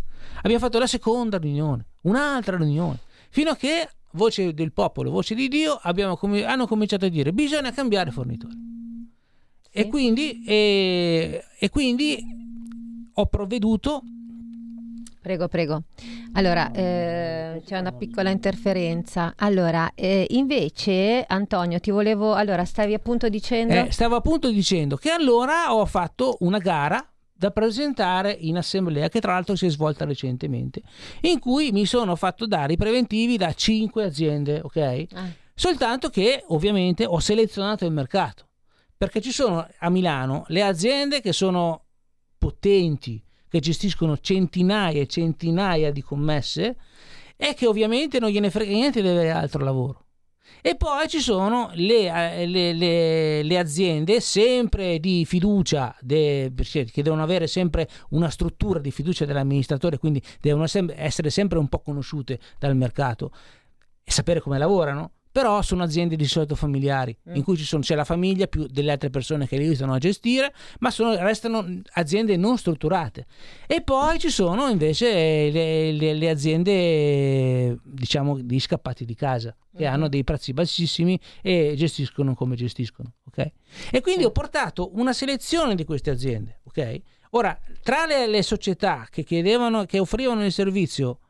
[0.42, 2.98] abbiamo fatto la seconda riunione, un'altra riunione,
[3.30, 5.80] fino a che, voce del popolo, voce di Dio,
[6.16, 8.54] com- hanno cominciato a dire bisogna cambiare fornitore.
[9.72, 12.18] E, quindi, e, e quindi
[13.12, 14.02] ho provveduto
[15.20, 15.82] Prego, prego.
[16.32, 19.34] Allora, eh, c'è una piccola interferenza.
[19.36, 22.32] Allora, eh, invece, Antonio, ti volevo...
[22.32, 23.74] Allora, stavi appunto dicendo...
[23.74, 29.20] Eh, stavo appunto dicendo che allora ho fatto una gara da presentare in assemblea, che
[29.20, 30.80] tra l'altro si è svolta recentemente,
[31.22, 35.06] in cui mi sono fatto dare i preventivi da cinque aziende, ok?
[35.12, 35.28] Ah.
[35.54, 38.46] Soltanto che ovviamente ho selezionato il mercato,
[39.00, 41.86] perché ci sono a Milano le aziende che sono
[42.36, 46.76] potenti, che gestiscono centinaia e centinaia di commesse
[47.34, 50.04] e che ovviamente non gliene frega niente di avere altro lavoro.
[50.60, 56.52] E poi ci sono le, eh, le, le, le aziende sempre di fiducia, de,
[56.92, 61.68] che devono avere sempre una struttura di fiducia dell'amministratore, quindi devono sem- essere sempre un
[61.68, 63.32] po' conosciute dal mercato
[64.04, 67.34] e sapere come lavorano però sono aziende di solito familiari, mm.
[67.36, 70.52] in cui sono, c'è la famiglia più delle altre persone che li aiutano a gestire,
[70.80, 73.26] ma sono, restano aziende non strutturate.
[73.66, 79.88] E poi ci sono invece le, le, le aziende, diciamo, di scappati di casa, che
[79.88, 79.92] mm.
[79.92, 83.12] hanno dei prezzi bassissimi e gestiscono come gestiscono.
[83.28, 83.52] Okay?
[83.90, 84.26] E quindi sì.
[84.26, 86.60] ho portato una selezione di queste aziende.
[86.64, 87.00] Okay?
[87.30, 91.20] Ora, tra le, le società che, chiedevano, che offrivano il servizio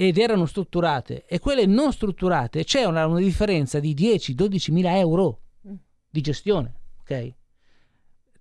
[0.00, 5.40] ed erano strutturate e quelle non strutturate c'è una, una differenza di 10-12 mila euro
[5.66, 5.74] mm.
[6.08, 7.32] di gestione, ok?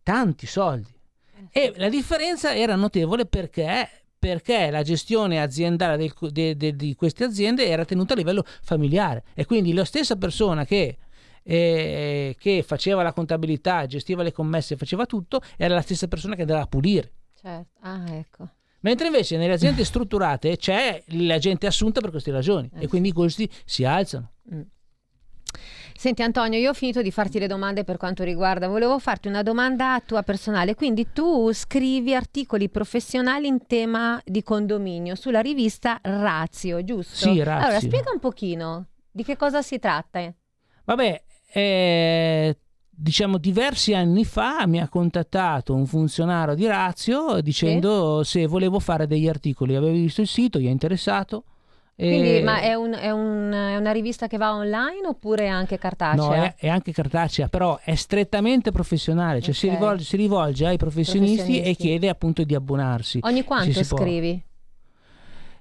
[0.04, 0.94] Tanti soldi.
[1.52, 3.90] Eh, e la differenza era notevole perché,
[4.20, 9.24] perché la gestione aziendale del, de, de, di queste aziende era tenuta a livello familiare
[9.34, 11.00] e quindi la stessa persona che,
[11.42, 16.42] eh, che faceva la contabilità, gestiva le commesse, faceva tutto, era la stessa persona che
[16.42, 17.14] andava a pulire.
[17.34, 18.48] Certo, ah ecco.
[18.82, 23.10] Mentre invece nelle aziende strutturate c'è la gente assunta per queste ragioni eh, e quindi
[23.10, 24.32] i costi si alzano.
[24.54, 24.62] Mm.
[25.98, 29.42] Senti Antonio, io ho finito di farti le domande per quanto riguarda, volevo farti una
[29.42, 36.84] domanda tua personale, quindi tu scrivi articoli professionali in tema di condominio sulla rivista Razio,
[36.84, 37.16] giusto?
[37.16, 37.66] Sì, Razio.
[37.66, 40.32] Allora, spiega un pochino di che cosa si tratta.
[40.84, 41.24] Vabbè,
[41.54, 42.58] eh,
[43.00, 48.40] diciamo diversi anni fa mi ha contattato un funzionario di Razio dicendo sì.
[48.40, 51.44] se volevo fare degli articoli avevi visto il sito gli è interessato
[51.96, 55.80] quindi, ma è, un, è, un, è, una rivista che va online oppure è anche
[55.80, 56.26] cartacea?
[56.28, 59.54] No, è, è anche cartacea, però è strettamente professionale, cioè okay.
[59.56, 63.18] si, rivolge, si, rivolge, ai professionisti, professionisti, e chiede appunto di abbonarsi.
[63.24, 64.46] Ogni quanto scrivi?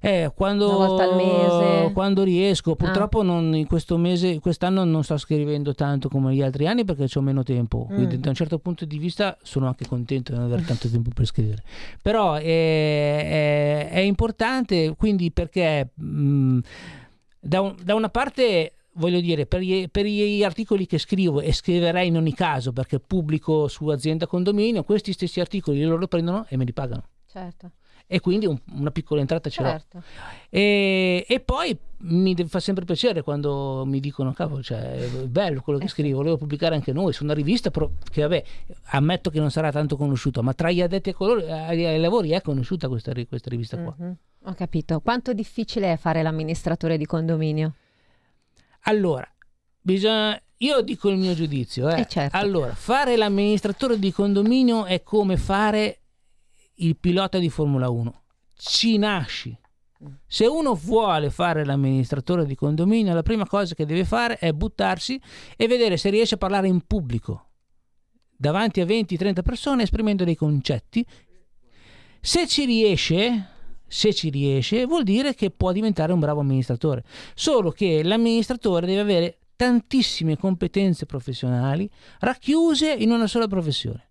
[0.00, 1.92] Eh, quando, Una volta al mese?
[1.92, 2.72] Quando riesco.
[2.72, 2.76] Ah.
[2.76, 3.24] Purtroppo ah.
[3.24, 7.20] non, in questo mese, quest'anno non sto scrivendo tanto come gli altri anni perché ho
[7.20, 7.88] meno tempo.
[7.90, 7.94] Mm.
[7.94, 11.10] Quindi da un certo punto di vista sono anche contento di non avere tanto tempo
[11.14, 11.62] per scrivere.
[12.02, 16.58] Però è, è, è importante quindi perché mh, mm,
[17.40, 21.52] da, un, da una parte voglio dire, per gli, per gli, articoli che scrivo e
[21.52, 26.56] scriverei in ogni caso perché pubblico su azienda condominio, questi stessi articoli loro prendono e
[26.56, 27.04] me li pagano.
[27.26, 27.72] Certo
[28.08, 29.98] e quindi un, una piccola entrata ce certo.
[29.98, 30.04] l'ho.
[30.48, 35.78] E, e, poi mi fa sempre piacere quando mi dicono, cavolo, cioè, è bello quello
[35.78, 38.44] che eh scrivo, volevo pubblicare anche noi su una rivista che vabbè,
[38.90, 42.30] ammetto che non sarà tanto conosciuta, ma tra gli addetti ai, colori, ai, ai lavori
[42.30, 43.96] è conosciuta questa, questa rivista qua.
[44.00, 44.12] Mm-hmm.
[44.44, 45.00] Ho capito.
[45.00, 47.74] Quanto difficile è fare l'amministratore di condominio?
[48.82, 49.28] Allora,
[49.80, 51.88] bisogna io dico il mio giudizio.
[51.88, 52.02] Eh.
[52.02, 52.36] Eh certo.
[52.36, 56.02] Allora, fare l'amministratore di condominio è come fare
[56.76, 58.22] il pilota di Formula 1.
[58.54, 59.56] Ci nasci.
[60.26, 65.20] Se uno vuole fare l'amministratore di condominio, la prima cosa che deve fare è buttarsi
[65.56, 67.50] e vedere se riesce a parlare in pubblico,
[68.36, 71.06] davanti a 20-30 persone, esprimendo dei concetti.
[72.20, 73.48] Se ci riesce,
[73.86, 77.04] se ci riesce, vuol dire che può diventare un bravo amministratore.
[77.34, 84.06] Solo che l'amministratore deve avere tantissime competenze professionali racchiuse in una sola professione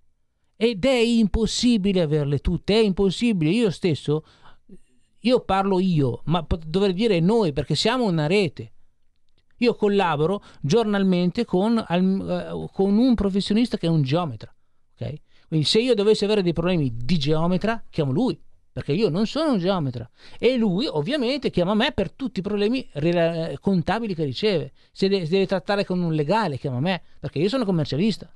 [0.57, 3.51] ed è impossibile averle tutte, è impossibile.
[3.51, 4.25] Io stesso,
[5.19, 8.71] io parlo io, ma dovrei dire noi perché siamo una rete.
[9.59, 14.53] Io collaboro giornalmente con, uh, con un professionista che è un geometra.
[14.93, 15.21] Okay?
[15.47, 18.37] Quindi se io dovessi avere dei problemi di geometra, chiamo lui,
[18.71, 20.09] perché io non sono un geometra.
[20.37, 22.85] E lui ovviamente chiama me per tutti i problemi
[23.61, 24.73] contabili che riceve.
[24.91, 28.29] Se se deve trattare con un legale, chiama me, perché io sono commercialista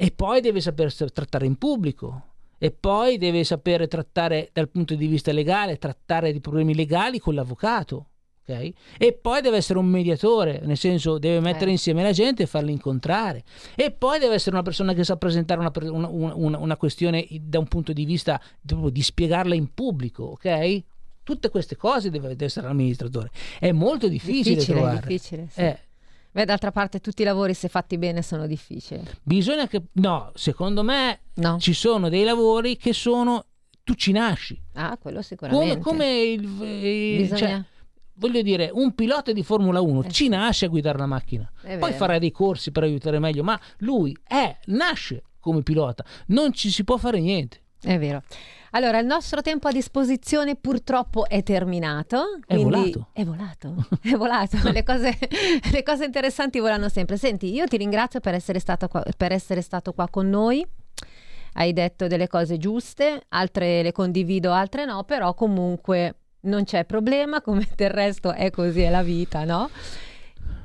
[0.00, 2.22] e poi deve saper trattare in pubblico
[2.56, 7.34] e poi deve sapere trattare dal punto di vista legale, trattare di problemi legali con
[7.34, 8.06] l'avvocato.
[8.44, 8.72] Okay?
[8.96, 11.72] E poi deve essere un mediatore, nel senso deve mettere eh.
[11.72, 13.42] insieme la gente e farli incontrare.
[13.74, 17.58] E poi deve essere una persona che sa presentare una, una, una, una questione da
[17.58, 20.82] un punto di vista di spiegarla in pubblico, ok?
[21.24, 23.32] Tutte queste cose deve, deve essere l'amministratore.
[23.58, 25.06] È molto difficile, difficile trovare.
[25.08, 25.60] Difficile, sì.
[25.60, 25.78] eh,
[26.30, 29.02] Beh, d'altra parte tutti i lavori se fatti bene sono difficili.
[29.22, 29.82] Bisogna che...
[29.92, 31.58] No, secondo me no.
[31.58, 33.44] ci sono dei lavori che sono...
[33.82, 34.60] Tu ci nasci.
[34.74, 35.78] Ah, quello sicuramente.
[35.78, 36.42] Come, come il...
[36.42, 37.38] il Bisogna...
[37.38, 37.64] cioè,
[38.14, 40.10] voglio dire, un pilota di Formula 1 eh.
[40.10, 41.50] ci nasce a guidare la macchina.
[41.78, 46.04] Poi farà dei corsi per aiutare meglio, ma lui è, nasce come pilota.
[46.26, 47.62] Non ci si può fare niente.
[47.80, 48.22] È vero.
[48.72, 52.40] Allora, il nostro tempo a disposizione purtroppo è terminato.
[52.46, 53.08] È volato.
[53.12, 53.74] È volato.
[54.02, 54.56] È volato.
[54.70, 55.16] le, cose,
[55.72, 57.16] le, cose, interessanti volano sempre.
[57.16, 60.66] Senti, io ti ringrazio per essere, qua, per essere stato qua con noi.
[61.54, 67.40] Hai detto delle cose giuste, altre le condivido, altre no, però comunque non c'è problema,
[67.40, 69.70] come del resto è così, è la vita, no?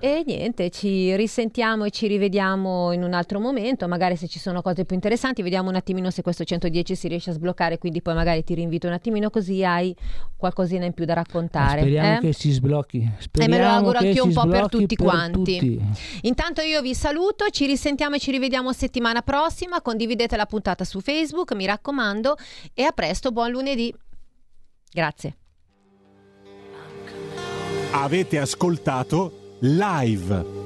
[0.03, 4.61] E niente, ci risentiamo e ci rivediamo in un altro momento, magari se ci sono
[4.61, 8.13] cose più interessanti, vediamo un attimino se questo 110 si riesce a sbloccare, quindi poi
[8.13, 9.95] magari ti rinvito un attimino così hai
[10.35, 11.79] qualcosina in più da raccontare.
[11.79, 12.19] Speriamo eh?
[12.19, 13.11] che si sblocchi.
[13.17, 15.57] Speriamo e me lo auguro che anch'io un po' per tutti per quanti.
[15.57, 15.81] tutti.
[16.23, 20.99] Intanto io vi saluto, ci risentiamo e ci rivediamo settimana prossima, condividete la puntata su
[20.99, 22.35] Facebook, mi raccomando,
[22.73, 23.95] e a presto, buon lunedì.
[24.91, 25.37] Grazie.
[27.91, 30.62] Avete ascoltato live